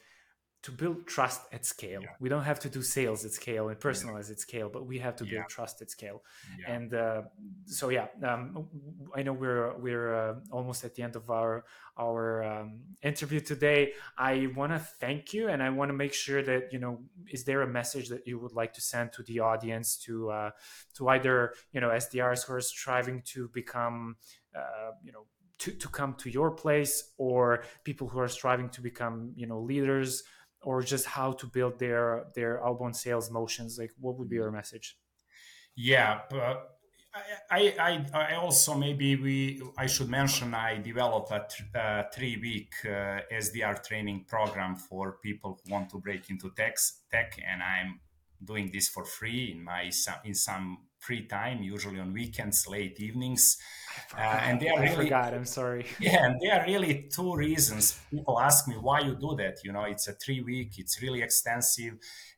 [0.63, 2.03] to build trust at scale.
[2.03, 2.09] Yeah.
[2.19, 4.33] We don't have to do sales at scale and personalize yeah.
[4.33, 5.45] at scale, but we have to build yeah.
[5.49, 6.23] trust at scale.
[6.67, 7.23] And uh,
[7.67, 8.69] so, yeah, um,
[9.15, 11.65] I know we're we're uh, almost at the end of our
[11.97, 13.93] our um, interview today.
[14.17, 17.01] I want to thank you, and I want to make sure that you know,
[17.31, 20.51] is there a message that you would like to send to the audience to uh,
[20.95, 24.17] to either you know SDRs who are striving to become
[24.57, 25.27] uh, you know
[25.59, 29.61] to, to come to your place or people who are striving to become you know
[29.61, 30.23] leaders
[30.63, 33.79] or just how to build their their outbound sales motions?
[33.79, 34.97] Like what would be your message?
[35.77, 36.79] Yeah but
[37.51, 42.37] I, I, I also maybe we I should mention I developed a, th- a three
[42.37, 46.77] week uh, SDR training program for people who want to break into tech
[47.11, 48.01] tech and I'm
[48.45, 49.91] doing this for free in my
[50.25, 53.59] in some free time usually on weekends late evenings
[54.17, 55.35] uh, and they are really, I forgot.
[55.35, 55.87] I'm sorry.
[56.01, 57.99] Yeah, and there are really two reasons.
[58.11, 59.59] People ask me why you do that.
[59.65, 60.79] You know, it's a three week.
[60.79, 61.95] It's really extensive,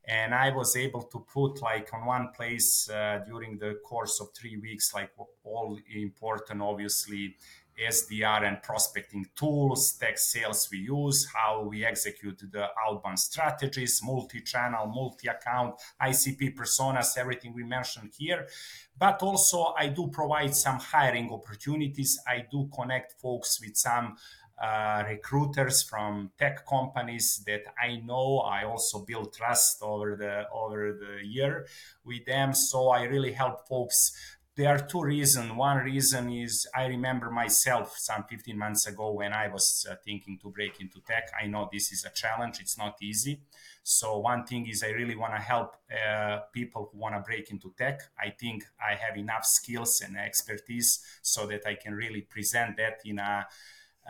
[0.07, 4.29] and I was able to put like on one place uh, during the course of
[4.39, 5.11] three weeks, like
[5.45, 7.37] all important, obviously
[7.89, 14.41] SDR and prospecting tools, tech sales we use, how we execute the outbound strategies, multi
[14.41, 18.47] channel, multi account, ICP personas, everything we mentioned here.
[18.99, 22.21] But also, I do provide some hiring opportunities.
[22.27, 24.17] I do connect folks with some
[24.61, 28.41] uh, recruiters from tech companies that I know.
[28.41, 31.67] I also build trust over the over the year
[32.05, 32.53] with them.
[32.53, 34.13] So I really help folks
[34.61, 35.53] there are two reasons.
[35.53, 40.39] One reason is I remember myself some 15 months ago when I was uh, thinking
[40.43, 41.31] to break into tech.
[41.43, 43.41] I know this is a challenge, it's not easy.
[43.83, 47.51] So, one thing is, I really want to help uh, people who want to break
[47.51, 48.03] into tech.
[48.19, 53.01] I think I have enough skills and expertise so that I can really present that
[53.07, 53.47] in a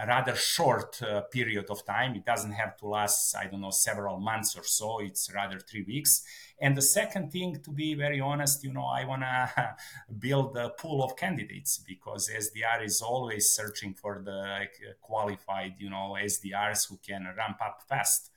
[0.01, 2.14] a rather short uh, period of time.
[2.14, 5.01] It doesn't have to last, I don't know, several months or so.
[5.01, 6.22] It's rather three weeks.
[6.59, 9.76] And the second thing, to be very honest, you know, I want to
[10.18, 14.66] build a pool of candidates because SDR is always searching for the
[15.01, 18.30] qualified, you know, SDRs who can ramp up fast.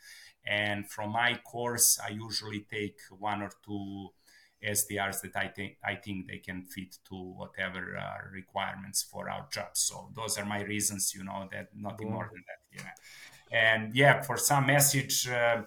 [0.46, 4.10] And from my course, I usually take one or two
[4.66, 9.48] SDRs that I think I think they can fit to whatever uh, requirements for our
[9.52, 9.72] job.
[9.74, 12.84] So those are my reasons, you know, that nothing more than that.
[13.52, 15.28] Yeah, and yeah, for some message.
[15.28, 15.64] Uh,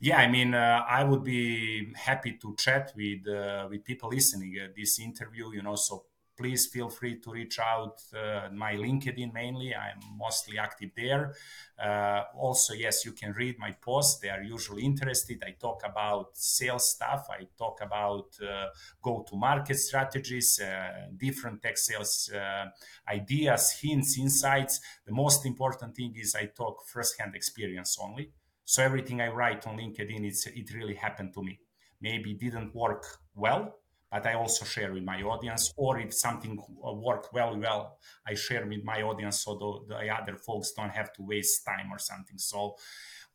[0.00, 4.56] yeah, I mean, uh, I would be happy to chat with uh, with people listening
[4.62, 5.52] at this interview.
[5.52, 6.04] You know, so
[6.38, 9.74] please feel free to reach out uh, my linkedin mainly.
[9.74, 11.34] I'm mostly active there.
[11.78, 14.20] Uh, also yes you can read my posts.
[14.20, 15.42] They are usually interested.
[15.46, 17.26] I talk about sales stuff.
[17.30, 18.66] I talk about uh,
[19.02, 22.66] go to market strategies uh, different tech sales uh,
[23.08, 24.80] ideas hints insights.
[25.06, 28.30] The most important thing is i talk firsthand experience only.
[28.64, 31.60] So everything i write on linkedin it's, it really happened to me.
[32.00, 33.77] Maybe didn't work well
[34.10, 35.72] but I also share with my audience.
[35.76, 39.54] Or if something worked well, well, I share with my audience so
[39.88, 42.38] the, the other folks don't have to waste time or something.
[42.38, 42.76] So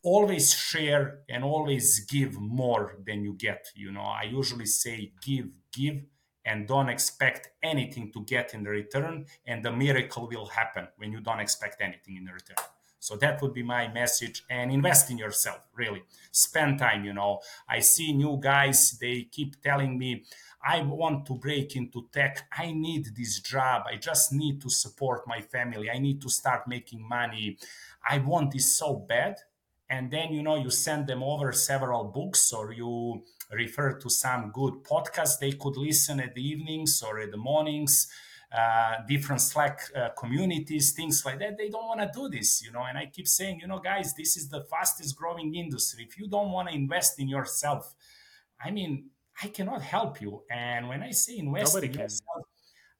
[0.02, 3.66] always share and always give more than you get.
[3.74, 6.02] You know, I usually say give, give,
[6.44, 11.10] and don't expect anything to get in the return, and the miracle will happen when
[11.10, 12.56] you don't expect anything in the return.
[13.04, 14.44] So that would be my message.
[14.48, 16.02] And invest in yourself, really.
[16.32, 17.40] Spend time, you know.
[17.68, 20.24] I see new guys, they keep telling me,
[20.66, 22.48] I want to break into tech.
[22.56, 23.84] I need this job.
[23.90, 25.90] I just need to support my family.
[25.90, 27.58] I need to start making money.
[28.08, 29.36] I want this so bad.
[29.90, 34.50] And then, you know, you send them over several books or you refer to some
[34.52, 38.08] good podcast they could listen at the evenings or at the mornings
[38.54, 41.58] uh, different Slack uh, communities, things like that.
[41.58, 42.84] They don't want to do this, you know.
[42.84, 46.06] And I keep saying, you know, guys, this is the fastest growing industry.
[46.08, 47.94] If you don't want to invest in yourself,
[48.64, 49.10] I mean,
[49.42, 50.42] I cannot help you.
[50.50, 52.46] And when I say invest Nobody in yourself,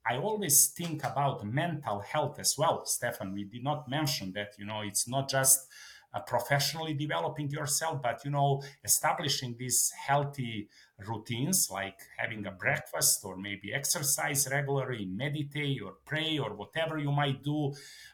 [0.06, 3.32] I always think about mental health as well, Stefan.
[3.32, 5.66] We did not mention that, you know, it's not just
[6.14, 10.68] uh, professionally developing yourself, but you know, establishing these healthy
[11.08, 17.10] routines like having a breakfast or maybe exercise regularly, meditate or pray or whatever you
[17.10, 17.72] might do.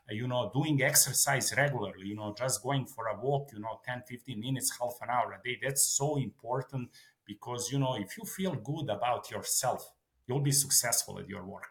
[0.09, 3.81] Uh, you know, doing exercise regularly, you know, just going for a walk, you know,
[3.85, 5.59] 10, 15 minutes, half an hour a day.
[5.63, 6.89] That's so important
[7.33, 9.83] because, you know, if you feel good about yourself,
[10.27, 11.71] you'll be successful at your work.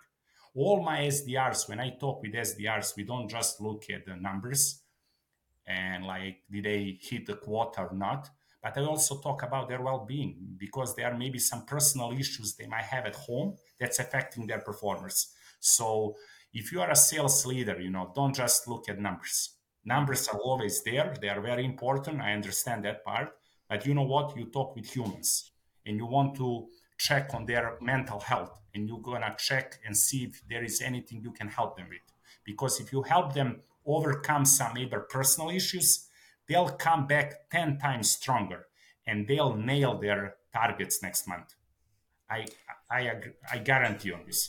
[0.55, 4.84] All my SDRs, when I talk with SDRs, we don't just look at the numbers
[5.70, 8.30] and like did they hit the quota or not
[8.62, 12.66] but i also talk about their well-being because there may be some personal issues they
[12.66, 15.34] might have at home that's affecting their performance.
[15.60, 16.16] So
[16.53, 19.51] if you are a sales leader you know don't just look at numbers.
[19.86, 21.14] Numbers are always there.
[21.22, 22.22] They are very important.
[22.22, 23.30] I understand that part
[23.70, 25.51] but you know what you talk with humans
[25.86, 26.67] and you want to
[26.97, 31.22] check on their mental health and you're gonna check and see if there is anything
[31.22, 32.01] you can help them with
[32.43, 36.07] because if you help them overcome some either personal issues,
[36.47, 38.67] they'll come back 10 times stronger
[39.05, 41.55] and they'll nail their targets next month.
[42.30, 42.45] I
[42.91, 43.01] I
[43.51, 44.41] I guarantee on this.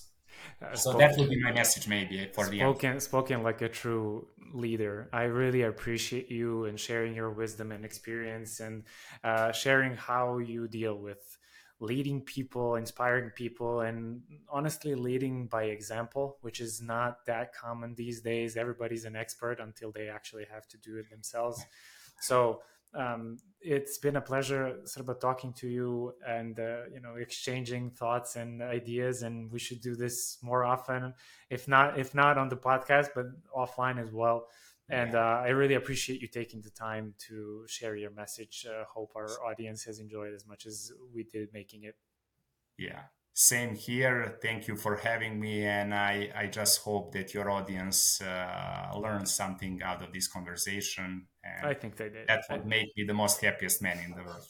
[0.63, 3.03] Uh, so spoken, that would be my message maybe for spoken, the end.
[3.03, 5.09] spoken like a true leader.
[5.13, 8.85] I really appreciate you and sharing your wisdom and experience and
[9.25, 11.39] uh, sharing how you deal with
[11.81, 14.21] leading people, inspiring people, and
[14.51, 18.57] honestly, leading by example, which is not that common these days.
[18.57, 21.65] Everybody's an expert until they actually have to do it themselves.
[22.21, 22.61] So,
[22.95, 27.91] um, it's been a pleasure sort of talking to you and uh, you know exchanging
[27.91, 31.15] thoughts and ideas and we should do this more often
[31.51, 33.27] if not if not on the podcast but
[33.57, 34.47] offline as well
[34.91, 38.67] and uh, I really appreciate you taking the time to share your message.
[38.69, 41.95] Uh, hope our audience has enjoyed as much as we did making it.
[42.77, 44.39] Yeah, same here.
[44.43, 49.29] Thank you for having me, and I I just hope that your audience uh, learned
[49.29, 51.27] something out of this conversation.
[51.45, 52.29] And I think they did.
[52.29, 54.47] That would make me the most happiest man in the world.